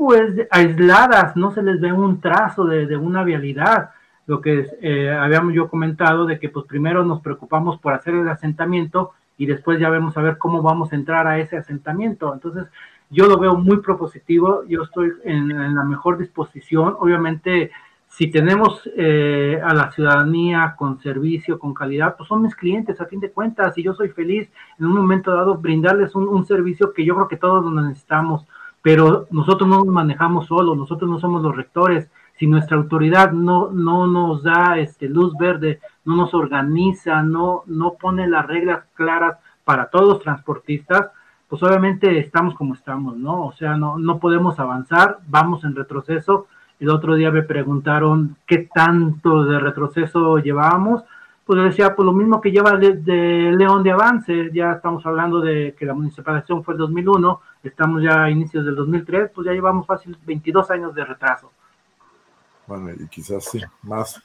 [0.00, 3.90] pues aisladas, no se les ve un trazo de, una vialidad.
[4.26, 8.26] Lo que eh, habíamos yo comentado de que pues primero nos preocupamos por hacer el
[8.26, 12.32] asentamiento y después ya vemos a ver cómo vamos a entrar a ese asentamiento.
[12.32, 12.64] Entonces,
[13.10, 16.96] yo lo veo muy propositivo, yo estoy en, la mejor disposición.
[16.98, 17.70] Obviamente,
[18.08, 23.04] si tenemos eh, a la ciudadanía con servicio, con calidad, pues son mis clientes a
[23.04, 24.48] fin de cuentas y yo soy feliz
[24.78, 28.46] en un momento dado brindarles un, un servicio que yo creo que todos necesitamos
[28.82, 32.08] pero nosotros no nos manejamos solos, nosotros no somos los rectores.
[32.38, 37.94] Si nuestra autoridad no, no nos da este, luz verde, no nos organiza, no, no
[37.94, 41.10] pone las reglas claras para todos los transportistas,
[41.48, 43.46] pues obviamente estamos como estamos, ¿no?
[43.46, 46.46] O sea, no, no podemos avanzar, vamos en retroceso.
[46.78, 51.04] El otro día me preguntaron qué tanto de retroceso llevábamos
[51.50, 55.74] pues decía, pues lo mismo que lleva de, León de avance, ya estamos hablando de
[55.76, 59.86] que la municipalización fue el 2001, estamos ya a inicios del 2003, pues ya llevamos
[59.86, 61.50] fácil 22 años de retraso.
[62.66, 64.22] Bueno, y quizás sí, más.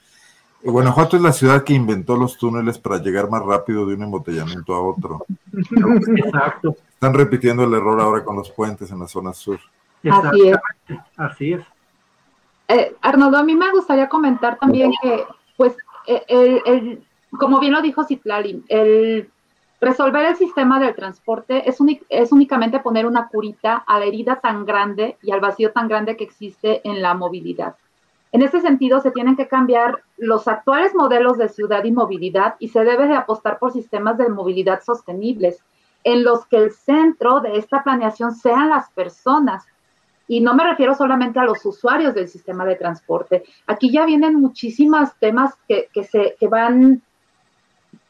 [0.62, 4.74] Guanajuato es la ciudad que inventó los túneles para llegar más rápido de un embotellamiento
[4.74, 5.26] a otro.
[5.52, 6.76] Exacto.
[6.88, 9.60] Están repitiendo el error ahora con los puentes en la zona sur.
[10.10, 10.58] Así es.
[11.16, 11.64] Así es.
[12.68, 15.24] Eh, Arnoldo, a mí me gustaría comentar también que,
[15.56, 15.76] pues,
[16.06, 19.30] el, el, como bien lo dijo Citlali, el
[19.86, 21.78] Resolver el sistema del transporte es,
[22.08, 26.16] es, únicamente poner una curita a la herida tan grande y al vacío tan grande
[26.16, 27.76] que existe en la movilidad.
[28.32, 32.70] En ese sentido, se tienen que cambiar los actuales modelos de ciudad y movilidad y
[32.70, 35.62] se debe de apostar por sistemas de movilidad sostenibles,
[36.02, 39.66] en los que el centro de esta planeación sean las personas.
[40.26, 43.44] Y no me refiero solamente a los usuarios del sistema de transporte.
[43.68, 47.02] Aquí ya vienen muchísimos temas que, que se, que van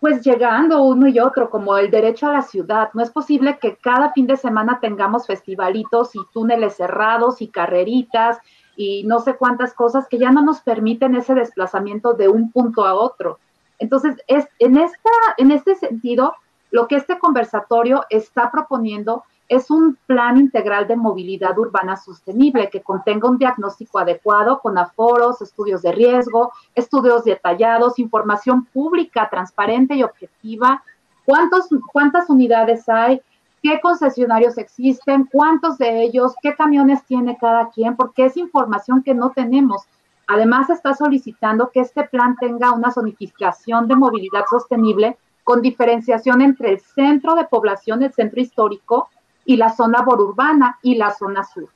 [0.01, 2.91] pues llegando uno y otro, como el derecho a la ciudad.
[2.95, 8.39] No es posible que cada fin de semana tengamos festivalitos y túneles cerrados y carreritas
[8.77, 12.85] y no sé cuántas cosas que ya no nos permiten ese desplazamiento de un punto
[12.85, 13.39] a otro.
[13.79, 16.35] Entonces, es, en, esta, en este sentido,
[16.71, 22.83] lo que este conversatorio está proponiendo es un plan integral de movilidad urbana sostenible que
[22.83, 30.03] contenga un diagnóstico adecuado con aforos, estudios de riesgo, estudios detallados, información pública, transparente y
[30.03, 30.83] objetiva,
[31.25, 33.21] cuántos, cuántas unidades hay,
[33.63, 39.15] qué concesionarios existen, cuántos de ellos, qué camiones tiene cada quien, porque es información que
[39.15, 39.83] no tenemos.
[40.27, 46.71] Además, está solicitando que este plan tenga una zonificación de movilidad sostenible con diferenciación entre
[46.71, 49.09] el centro de población, el centro histórico,
[49.47, 51.69] y la zona borurbana y la zona sur.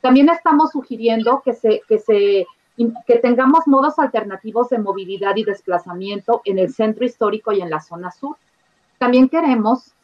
[0.00, 6.72] También estamos sugiriendo que, se, que, tengamos modos alternativos de movilidad y desplazamiento en el
[6.72, 8.36] centro histórico y en la zona sur.
[8.98, 9.94] También queremos,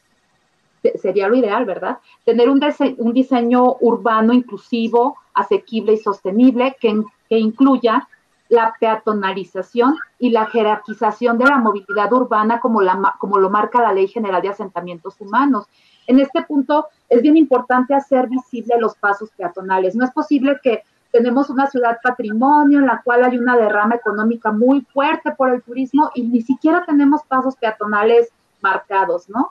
[0.94, 1.98] sería lo ideal, ¿verdad?
[2.24, 2.60] Tener un,
[2.96, 8.08] un diseño urbano inclusivo, asequible y sostenible que, que incluya
[8.50, 13.92] la peatonalización y la jerarquización de la movilidad urbana como, la, como lo marca la
[13.92, 15.66] Ley General de Asentamientos Humanos.
[16.06, 19.94] En este punto es bien importante hacer visible los pasos peatonales.
[19.94, 20.82] No es posible que
[21.12, 25.62] tenemos una ciudad patrimonio en la cual hay una derrama económica muy fuerte por el
[25.62, 28.28] turismo y ni siquiera tenemos pasos peatonales
[28.60, 29.50] marcados, ¿no?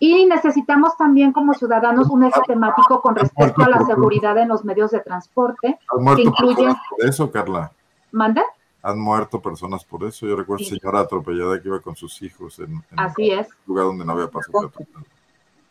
[0.00, 4.64] Y necesitamos también como ciudadanos un eje temático con respecto a la seguridad en los
[4.64, 5.78] medios de transporte,
[6.16, 6.68] que incluye...
[6.90, 7.72] Por eso, Carla.
[8.12, 8.44] ¿Manda?
[8.82, 10.24] Han muerto personas por eso.
[10.24, 10.78] Yo recuerdo sí.
[10.78, 13.48] señora atropellada que iba con sus hijos en, Así es.
[13.48, 15.04] un lugar donde no había paso peatonal.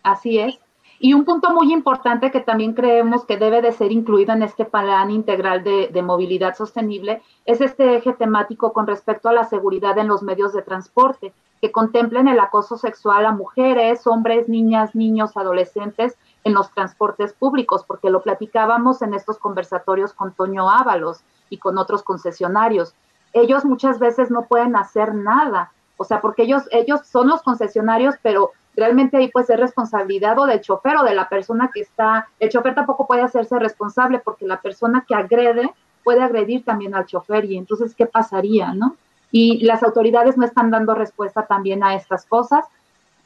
[0.08, 0.58] Así es.
[1.00, 4.64] Y un punto muy importante que también creemos que debe de ser incluido en este
[4.64, 10.08] plan integral de, movilidad sostenible es este eje temático con respecto a la seguridad en
[10.08, 16.18] los medios de transporte, que contemplen el acoso sexual a mujeres, hombres, niñas, niños, adolescentes
[16.46, 21.78] en los transportes públicos, porque lo platicábamos en estos conversatorios con Toño Ábalos y con
[21.78, 22.96] otros concesionarios.
[23.34, 28.16] Ellos muchas veces no pueden hacer nada, o sea, porque ellos, ellos son los concesionarios,
[28.24, 32.30] pero realmente ahí puede ser responsabilidad o del chofer o de la persona que está,
[32.40, 35.74] el chofer tampoco puede hacerse responsable porque la persona que agrede
[36.04, 38.96] puede agredir también al chofer y entonces, ¿qué pasaría, no?
[39.32, 42.66] Y las autoridades no están dando respuesta también a estas cosas.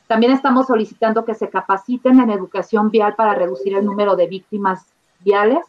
[0.08, 4.88] También estamos solicitando que se capaciten en educación vial para reducir el número de víctimas
[5.20, 5.64] viales,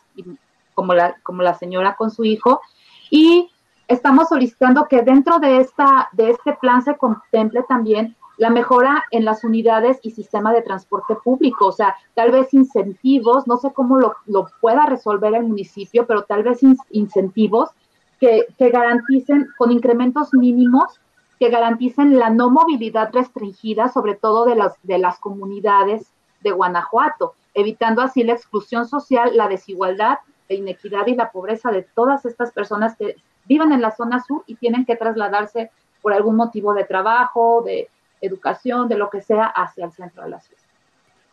[0.75, 2.63] como la, como la señora con su hijo.
[3.11, 3.51] Y
[3.89, 9.25] estamos solicitando que dentro de, esta, de este plan se contemple también la mejora en
[9.25, 13.99] las unidades y sistema de transporte público, o sea, tal vez incentivos, no sé cómo
[13.99, 17.71] lo, lo pueda resolver el municipio, pero tal vez in, incentivos
[18.19, 21.01] que, que garanticen con incrementos mínimos
[21.43, 26.07] que garanticen la no movilidad restringida, sobre todo de las, de las comunidades
[26.41, 30.19] de Guanajuato, evitando así la exclusión social, la desigualdad,
[30.49, 33.17] la inequidad y la pobreza de todas estas personas que
[33.47, 37.89] viven en la zona sur y tienen que trasladarse por algún motivo de trabajo, de,
[38.23, 40.63] educación, de lo que sea, hacia el centro de la ciudad.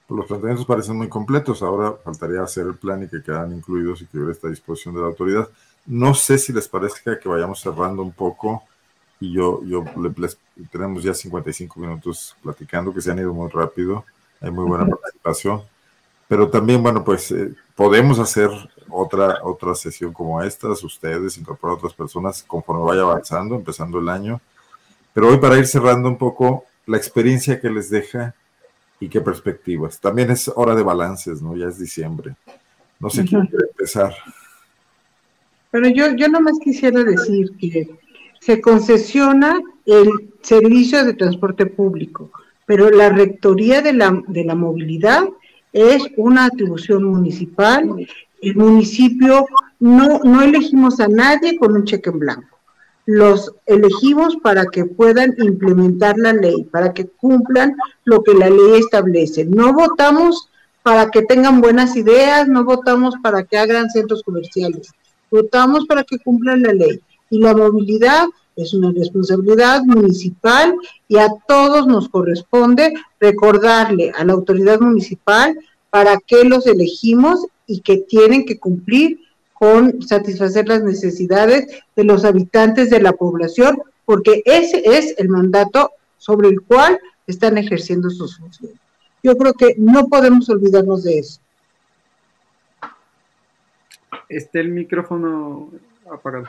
[0.10, 1.62] Los planteamientos parecen muy completos.
[1.62, 5.02] Ahora faltaría hacer el plan y que quedan incluidos y que hubiera esta disposición de
[5.02, 5.48] la autoridad.
[5.86, 8.64] No sé si les parezca que vayamos cerrando un poco
[9.20, 9.84] y yo, yo
[10.18, 10.38] les,
[10.72, 14.04] tenemos ya 55 minutos platicando que se han ido muy rápido.
[14.42, 15.62] Hay muy buena participación.
[16.28, 18.50] Pero también, bueno, pues eh, podemos hacer
[18.90, 24.10] otra, otra sesión como estas, ustedes, incorporar a otras personas conforme vaya avanzando, empezando el
[24.10, 24.42] año.
[25.14, 28.34] Pero hoy para ir cerrando un poco, la experiencia que les deja
[29.00, 30.00] y qué perspectivas.
[30.00, 31.56] También es hora de balances, ¿no?
[31.56, 32.36] Ya es diciembre.
[33.00, 33.30] No sé uh -huh.
[33.30, 34.14] quién quiere empezar.
[35.72, 37.88] Pero yo, yo nomás quisiera decir que
[38.42, 40.10] se concesiona el
[40.42, 42.32] servicio de transporte público,
[42.66, 45.24] pero la rectoría de la, de la movilidad
[45.72, 48.08] es una atribución municipal.
[48.42, 49.46] El municipio
[49.80, 52.59] no, no elegimos a nadie con un cheque en blanco
[53.12, 58.76] los elegimos para que puedan implementar la ley, para que cumplan lo que la ley
[58.76, 59.45] establece.
[59.45, 60.47] No votamos
[60.84, 64.91] para que tengan buenas ideas, no votamos para que hagan centros comerciales,
[65.32, 67.01] votamos para que cumplan la ley.
[67.32, 70.76] Y la movilidad es una responsabilidad municipal
[71.07, 75.57] y a todos nos corresponde recordarle a la autoridad municipal
[75.89, 79.20] para qué los elegimos y que tienen que cumplir
[79.60, 85.91] con satisfacer las necesidades de los habitantes de la población, porque ese es el mandato
[86.18, 86.97] sobre el cual
[87.28, 88.78] están ejerciendo sus funciones.
[89.22, 91.41] Yo creo que no podemos olvidarnos de eso.
[94.30, 95.70] Está el micrófono
[96.10, 96.47] apagado.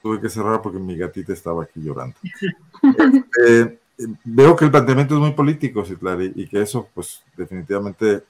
[0.00, 2.16] Tuve que cerrar porque mi gatita estaba aquí llorando.
[3.36, 3.80] Este,
[4.24, 8.22] veo que el planteamiento es muy político, Citlari, y que eso, pues, definitivamente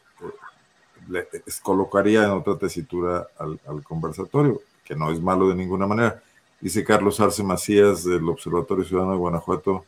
[1.11, 1.29] le
[1.63, 6.23] colocaría en otra tesitura al, conversatorio, que no es malo de ninguna manera.
[6.61, 9.85] Dice Carlos Arce Macías del Observatorio Ciudadano de Guanajuato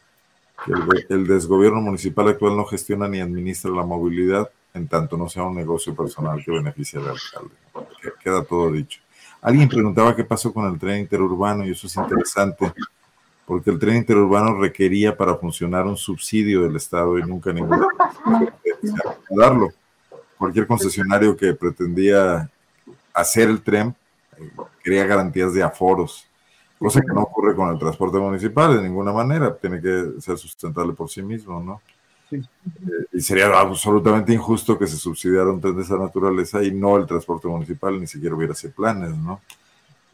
[0.64, 5.28] que el, el desgobierno municipal actual no gestiona ni administra la movilidad en tanto no
[5.28, 7.54] sea un negocio personal que beneficie al alcalde.
[8.22, 9.00] Queda todo dicho.
[9.40, 12.72] Alguien preguntaba qué pasó con el tren interurbano y eso es interesante
[13.44, 17.86] porque el tren interurbano requería para funcionar un subsidio del Estado y nunca ningún
[19.30, 19.68] darlo.
[20.42, 22.50] Cualquier concesionario que pretendía
[23.14, 23.94] hacer el tren
[24.36, 24.50] eh,
[24.82, 26.26] quería garantías de aforos,
[26.80, 30.94] cosa que no ocurre con el transporte municipal de ninguna manera, tiene que ser sustentable
[30.94, 31.80] por sí mismo, ¿no?
[32.32, 36.96] Eh, y sería absolutamente injusto que se subsidiara un tren de esa naturaleza y no
[36.96, 39.40] el transporte municipal, ni siquiera hubiera ese planes, ¿no?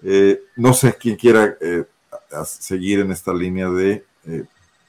[0.02, 1.86] Eh, no sé quién quiera eh,
[2.44, 4.04] seguir en esta línea de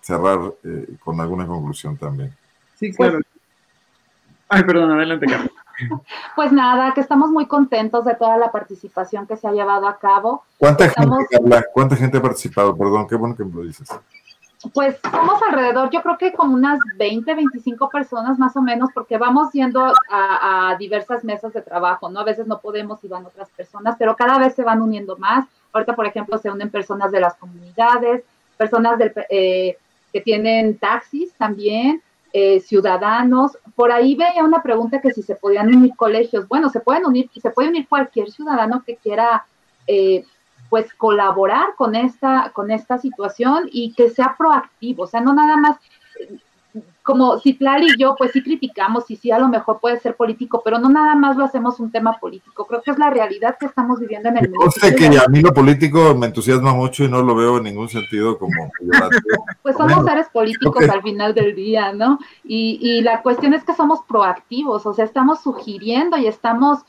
[0.02, 0.54] cerrar
[1.00, 2.36] con alguna conclusión también.
[2.78, 3.20] Sí, claro.
[4.50, 5.52] Pues, Ay, perdón, adelante, Carlos.
[6.36, 9.98] Pues nada, que estamos muy contentos de toda la participación que se ha llevado a
[9.98, 10.44] cabo.
[10.58, 11.38] ¿Cuánta, gente,
[11.74, 12.76] ¿cuánta gente ha participado?
[12.76, 13.88] Perdón, qué bueno que me lo dices.
[14.74, 19.18] Pues somos alrededor, yo creo que como unas 20, 25 personas más o menos, porque
[19.18, 22.20] vamos yendo a, diversas mesas de trabajo, ¿no?
[22.20, 25.46] A veces no podemos y van otras personas, pero cada vez se van uniendo más.
[25.72, 28.26] Ahorita, por ejemplo, se unen personas de las comunidades,
[28.58, 29.78] personas del, eh,
[30.12, 32.02] que tienen taxis también,
[32.34, 33.58] eh, ciudadanos.
[33.76, 36.48] Por ahí veía una pregunta que si se podían unir colegios.
[36.48, 39.46] Bueno, se pueden unir, se puede unir cualquier ciudadano que quiera
[39.88, 40.24] eh,
[40.70, 45.58] pues colaborar con esta, con esta situación y que sea proactivo, o sea, no nada
[45.58, 45.78] más
[47.10, 50.62] como Citlali y yo, pues sí criticamos y sí a lo mejor puede ser político,
[50.64, 52.68] pero no nada más lo hacemos un tema político.
[52.68, 54.70] Creo que es la realidad que estamos viviendo en el mundo.
[54.70, 57.90] sé que a mí lo político me entusiasma mucho y no lo veo en ningún
[57.90, 58.72] sentido como...
[59.64, 62.20] pues somos seres políticos al final del día, ¿no?
[62.44, 66.86] Y, y la cuestión es que somos proactivos, o sea, estamos sugiriendo y estamos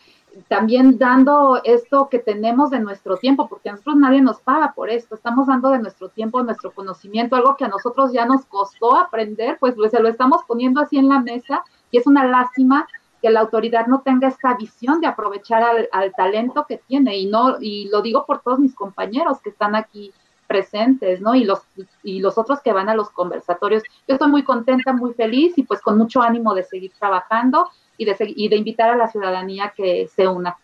[0.48, 4.90] también dando esto que tenemos de nuestro tiempo, porque a nosotros nadie nos paga por
[4.90, 8.96] esto, estamos dando de nuestro tiempo, nuestro conocimiento, algo que a nosotros ya nos costó
[8.96, 12.86] aprender, pues, pues se lo estamos poniendo así en la mesa y es una lástima
[13.20, 17.26] que la autoridad no tenga esta visión de aprovechar al, al talento que tiene y
[17.26, 20.12] no y lo digo por todos mis compañeros que están aquí
[20.50, 21.36] presentes, ¿no?
[21.36, 21.60] Y los,
[22.02, 23.84] y los otros que van a los conversatorios.
[24.08, 27.68] Yo estoy muy contenta, muy feliz y pues con mucho ánimo de seguir trabajando
[28.00, 30.56] y de, y de invitar a la ciudadanía que se una.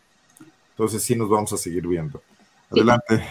[0.71, 2.23] Entonces sí nos vamos a seguir viendo.
[2.71, 3.23] Adelante.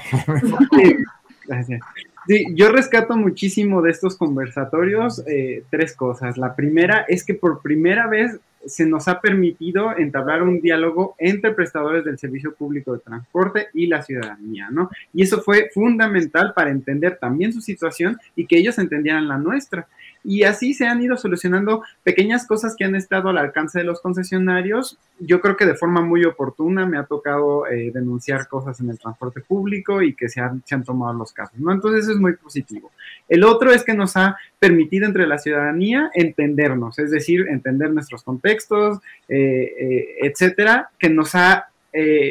[2.28, 6.38] Sí, yo rescato muchísimo de estos conversatorios eh, tres cosas.
[6.38, 11.54] La primera es que por primera vez se nos ha permitido entablar un diálogo entre
[11.54, 14.90] prestadores del servicio público de transporte y la ciudadanía, ¿no?
[15.14, 19.88] Y eso fue fundamental para entender también su situación y que ellos entendieran la nuestra.
[20.26, 24.02] Y así se han ido solucionando pequeñas cosas que han estado al alcance de los
[24.02, 24.98] concesionarios.
[25.20, 28.98] Yo creo que de forma muy oportuna me ha tocado eh, denunciar cosas en el
[28.98, 31.72] transporte público y que se han, se han tomado los casos, ¿no?
[31.72, 32.92] Entonces eso es muy positivo.
[33.30, 38.24] El otro es que nos ha permitido entre la ciudadanía entendernos, es decir, entender nuestros
[38.24, 39.00] contextos,
[39.30, 39.38] eh,
[39.80, 41.68] eh, etcétera, que nos ha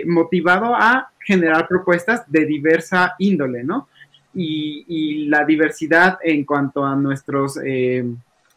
[0.05, 3.89] motivado a generar propuestas de diversa índole, ¿no?
[4.35, 8.05] Y, la diversidad en cuanto a nuestros, eh,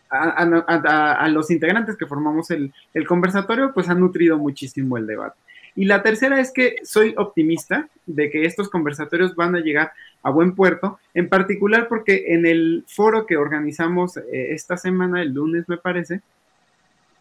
[0.10, 5.38] a, los integrantes que formamos el, el, conversatorio, pues ha nutrido muchísimo el debate.
[5.76, 9.92] Y la tercera es que soy optimista de que estos conversatorios van a llegar
[10.24, 15.34] a buen puerto, en particular porque en el foro que organizamos eh, esta semana, el
[15.34, 16.22] lunes me parece,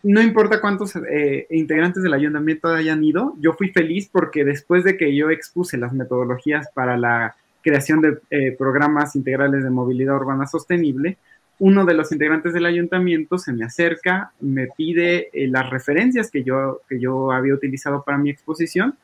[0.02, 4.96] no importa cuántos eh, integrantes del ayuntamiento hayan ido, yo fui feliz porque después de
[4.96, 7.36] que yo expuse las metodologías para la
[7.66, 11.18] creación de eh, programas integrales de movilidad urbana sostenible,
[11.58, 16.44] uno de los integrantes del ayuntamiento se me acerca, me pide eh, las referencias que
[16.44, 18.94] yo, que yo había utilizado para mi exposición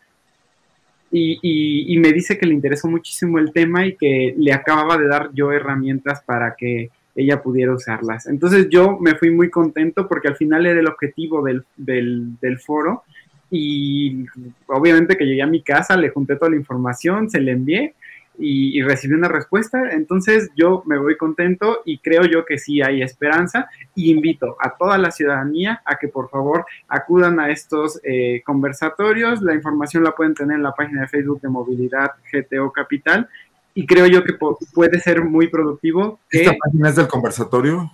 [1.11, 5.31] y, me dice que le interesó muchísimo el tema y que le acababa de dar
[5.35, 8.27] yo herramientas para que ella pudiera usarlas.
[8.27, 12.59] Entonces yo me fui muy contento porque al final era el objetivo del, del, del
[12.59, 13.03] foro
[13.51, 14.25] y
[14.69, 17.95] obviamente que llegué a mi casa, le junté toda la información, se le envié
[18.43, 19.93] y, recibí una respuesta.
[19.93, 24.76] Entonces yo me voy contento y creo yo que sí hay esperanza y invito a
[24.76, 29.40] toda la ciudadanía a que por favor acudan a estos eh, conversatorios.
[29.43, 33.28] La información la pueden tener en la página de Facebook de Movilidad GTO Capital
[33.74, 34.34] y creo yo que
[34.74, 36.18] puede ser muy productivo.
[36.30, 37.90] ¿Esta página es del conversatorio?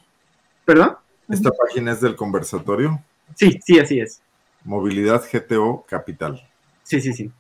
[0.65, 0.97] ¿Perdón?
[1.29, 3.03] ¿Esta página es del conversatorio?
[3.35, 4.23] Sí, sí, así es.
[4.65, 6.43] Movilidad GTO Capital.
[6.83, 7.31] Sí, sí, sí.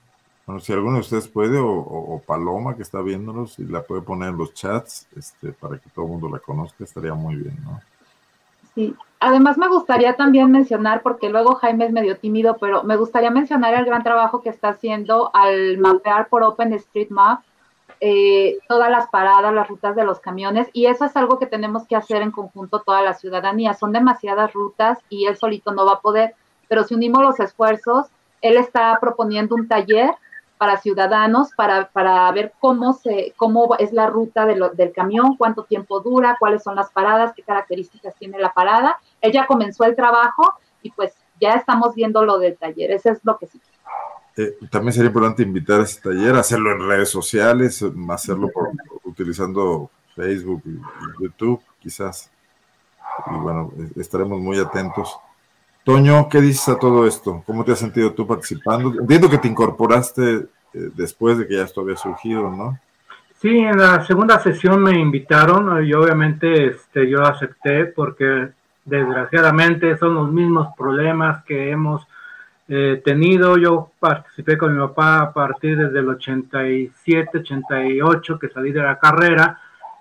[0.48, 4.30] Bueno, si alguno de ustedes puede, o, Paloma que está viéndonos, y la puede poner
[4.30, 7.78] en los chats, este, para que todo el mundo la conozca, estaría muy bien, ¿no?
[8.74, 13.30] Sí, además me gustaría también mencionar, porque luego Jaime es medio tímido, pero me gustaría
[13.30, 17.42] mencionar el gran trabajo que está haciendo al mapear por OpenStreetMap
[18.00, 21.86] eh, todas las paradas, las rutas de los camiones, y eso es algo que tenemos
[21.86, 23.74] que hacer en conjunto toda la ciudadanía.
[23.74, 26.34] Son demasiadas rutas y él solito no va a poder,
[26.68, 28.06] pero si unimos los esfuerzos,
[28.40, 30.14] él está proponiendo un taller
[30.58, 36.00] para ciudadanos para, para ver cómo, se, cómo es la ruta del camión, cuánto tiempo
[36.00, 38.98] dura, cuáles son las paradas, qué características tiene la parada.
[39.20, 40.42] Él ya comenzó el trabajo
[40.82, 42.90] y pues ya estamos viendo lo del taller.
[42.90, 43.60] Eso es lo que sí.
[44.36, 48.70] Eh, también sería importante invitar a ese taller, hacerlo en redes sociales, hacerlo por,
[49.04, 50.78] utilizando Facebook y,
[51.22, 52.30] YouTube, quizás.
[53.26, 55.18] Y bueno, estaremos muy atentos.
[55.88, 57.42] Toño, ¿qué dices a todo esto?
[57.46, 58.92] ¿Cómo te has sentido tú participando?
[59.00, 60.46] Entiendo que te incorporaste eh,
[60.94, 62.78] después de que ya esto había surgido, ¿no?
[63.40, 68.50] Sí, en la segunda sesión me invitaron y obviamente este, yo acepté porque
[68.84, 72.06] desgraciadamente son los mismos problemas que hemos
[72.68, 73.56] eh, tenido.
[73.56, 78.98] Yo participé con mi papá a partir desde el 87, 88 que salí de la
[78.98, 79.58] carrera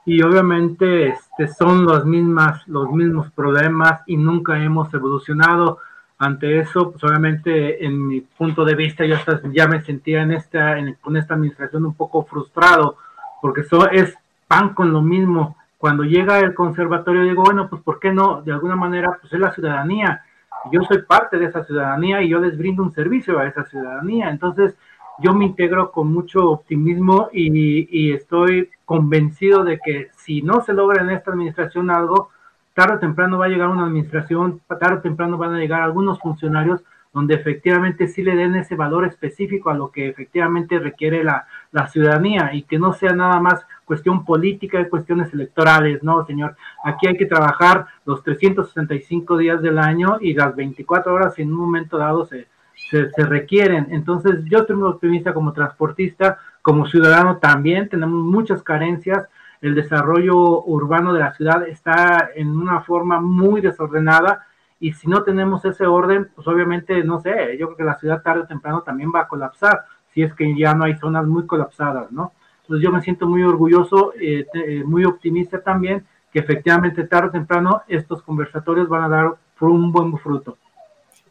[0.07, 5.79] y obviamente este, son los, mismas, los mismos problemas y nunca hemos evolucionado.
[6.17, 10.31] Ante eso, pues obviamente en mi punto de vista yo hasta ya me sentía en
[10.31, 12.95] esta, en, con esta administración un poco frustrado,
[13.41, 14.15] porque eso es
[14.47, 15.57] pan con lo mismo.
[15.77, 18.41] Cuando llega el conservatorio digo, bueno, pues ¿por qué no?
[18.41, 20.23] De alguna manera, pues es la ciudadanía.
[20.71, 24.29] Yo soy parte de esa ciudadanía y yo les brindo un servicio a esa ciudadanía.
[24.29, 24.73] Entonces,
[25.19, 31.01] yo me integro con mucho optimismo y, estoy convencido de que si no se logra
[31.01, 32.29] en esta administración algo,
[32.73, 36.19] tarde o temprano va a llegar una administración, tarde o temprano van a llegar algunos
[36.19, 36.81] funcionarios
[37.13, 41.87] donde efectivamente sí le den ese valor específico a lo que efectivamente requiere la, la
[41.87, 46.55] ciudadanía y que no sea nada más cuestión política y cuestiones electorales, no, señor.
[46.83, 51.57] Aquí hay que trabajar los 365 días del año y las 24 horas en un
[51.57, 52.47] momento dado se,
[52.89, 53.87] se, requieren.
[53.91, 59.27] Entonces, yo estoy muy optimista como transportista, como ciudadano también, tenemos muchas carencias.
[59.61, 64.45] El desarrollo urbano de la ciudad está en una forma muy desordenada
[64.79, 68.21] y si no tenemos ese orden, pues obviamente, no sé, yo creo que la ciudad
[68.21, 71.47] tarde o temprano también va a colapsar, si es que ya no hay zonas muy
[71.47, 72.33] colapsadas, ¿no?
[72.61, 77.31] Entonces yo me siento muy orgulloso, eh, eh, muy optimista también, que efectivamente tarde o
[77.31, 80.57] temprano estos conversatorios van a dar un buen fruto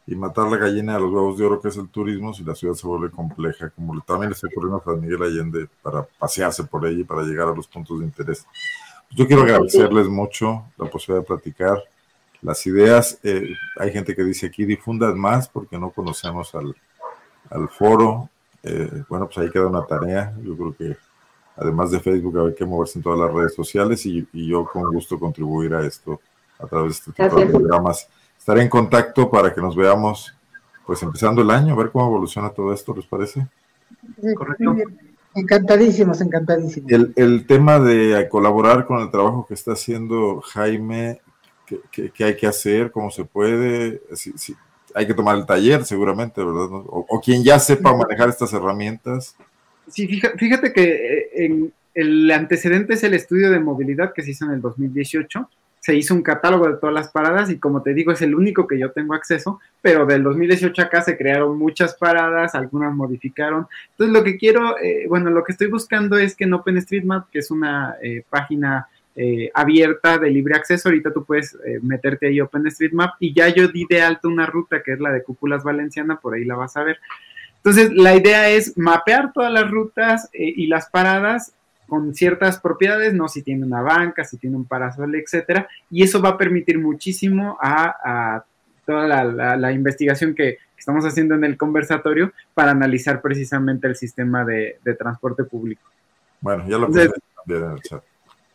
[0.07, 2.55] y matar la gallina de los huevos de oro que es el turismo si la
[2.55, 6.63] ciudad se vuelve compleja, como también le está ocurriendo a San Miguel Allende para pasearse
[6.63, 8.47] por ella y para llegar a los puntos de interés.
[9.11, 11.83] Yo quiero agradecerles mucho la posibilidad de platicar
[12.41, 13.19] las ideas.
[13.21, 16.73] Eh, hay gente que dice aquí difundan más porque no conocemos al,
[17.49, 18.29] al foro.
[18.63, 20.33] Eh, bueno, pues ahí queda una tarea.
[20.41, 20.97] Yo creo que
[21.57, 24.83] además de Facebook hay que moverse en todas las redes sociales y, y yo con
[24.93, 26.21] gusto contribuir a esto
[26.59, 28.07] a través de este tipo de programas
[28.47, 30.33] estaré en contacto para que nos veamos,
[30.85, 33.45] pues empezando el año, a ver cómo evoluciona todo esto, ¿les parece?
[34.37, 34.73] Correcto.
[35.35, 36.89] Encantadísimos, encantadísimos.
[37.17, 41.19] El, tema de colaborar con el trabajo que está haciendo Jaime,
[41.91, 42.89] ¿qué, hay que hacer?
[42.89, 44.01] ¿Cómo se puede?
[44.13, 44.55] Si,
[44.95, 46.69] hay que tomar el taller seguramente, ¿verdad?
[46.71, 49.35] O, quien ya sepa manejar estas herramientas.
[49.89, 54.45] Sí, fíjate que eh, en, el antecedente es el estudio de movilidad que se hizo
[54.45, 55.49] en el 2018
[55.87, 58.67] se hizo un catálogo de todas las paradas y como te digo es el único
[58.67, 63.67] que yo tengo acceso, pero del 2018 acá se crearon muchas paradas, algunas modificaron.
[63.91, 67.39] Entonces lo que quiero, eh, bueno, lo que estoy buscando es que en OpenStreetMap, que
[67.39, 73.13] es una eh, página eh, abierta de libre acceso, ahorita tú puedes meterte ahí OpenStreetMap
[73.21, 76.33] y ya yo di de alto una ruta que es la de Cúpulas Valenciana, por
[76.33, 76.99] ahí la vas a ver.
[77.55, 81.53] Entonces, la idea es mapear todas las rutas y las paradas
[81.87, 86.21] con ciertas propiedades, no si tiene una banca, si tiene un parasol, etcétera, y eso
[86.21, 88.43] va a permitir muchísimo a,
[88.85, 94.77] toda la, investigación que estamos haciendo en el conversatorio para analizar precisamente el sistema de,
[94.97, 95.81] transporte público.
[96.39, 97.11] Bueno, ya lo ver
[97.47, 98.03] en el chat.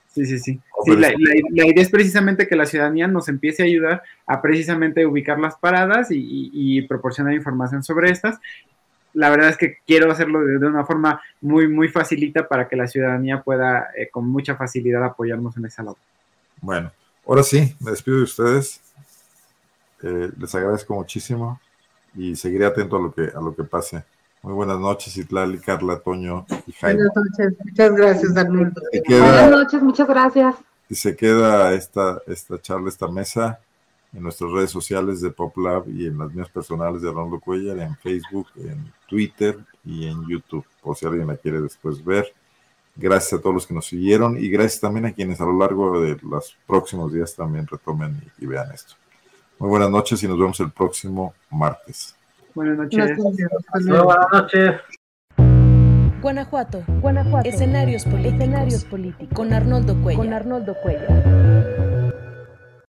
[0.09, 0.61] Sí, sí, sí.
[0.87, 5.57] la, idea es precisamente que la ciudadanía nos empiece a ayudar a precisamente ubicar las
[5.57, 8.39] paradas y proporcionar información sobre estas
[9.15, 12.87] la verdad es que quiero hacerlo de, una forma muy, muy facilita para que la
[12.87, 15.99] ciudadanía pueda eh, con mucha facilidad apoyarnos en esa labor.
[16.61, 16.93] Bueno,
[17.27, 18.81] ahora sí, me despido de ustedes.
[20.03, 21.61] Eh, les agradezco muchísimo
[22.15, 24.05] y seguiré atento a lo que, a lo que pase.
[24.43, 27.05] Muy buenas noches, Itlali, Carla, Toño y Jaime.
[27.05, 28.83] Buenas noches, muchas gracias, Arnoldo.
[29.09, 30.57] buenas noches, muchas gracias.
[30.89, 33.61] Y se queda esta, esta charla, esta mesa
[34.13, 37.97] en nuestras redes sociales de PopLab y en las mías personales de Arnoldo Cuellar, en
[37.97, 42.27] Facebook, en Twitter y en YouTube, por si alguien la quiere después ver.
[42.95, 45.99] Gracias a todos los que nos siguieron y gracias también a quienes a lo largo
[46.01, 48.97] de los próximos días también retomen y, vean esto.
[49.59, 52.15] Muy buenas noches y nos vemos el próximo martes.
[52.55, 53.17] Buenas noches.
[53.17, 54.73] Buenas noches.
[56.21, 57.49] Guanajuato, Guanajuato.
[57.49, 58.35] Escenarios políticos.
[58.35, 59.35] Escenarios políticos.
[59.35, 60.25] Con Arnoldo Cuellar.
[60.25, 61.52] Con Arnoldo Cuellar.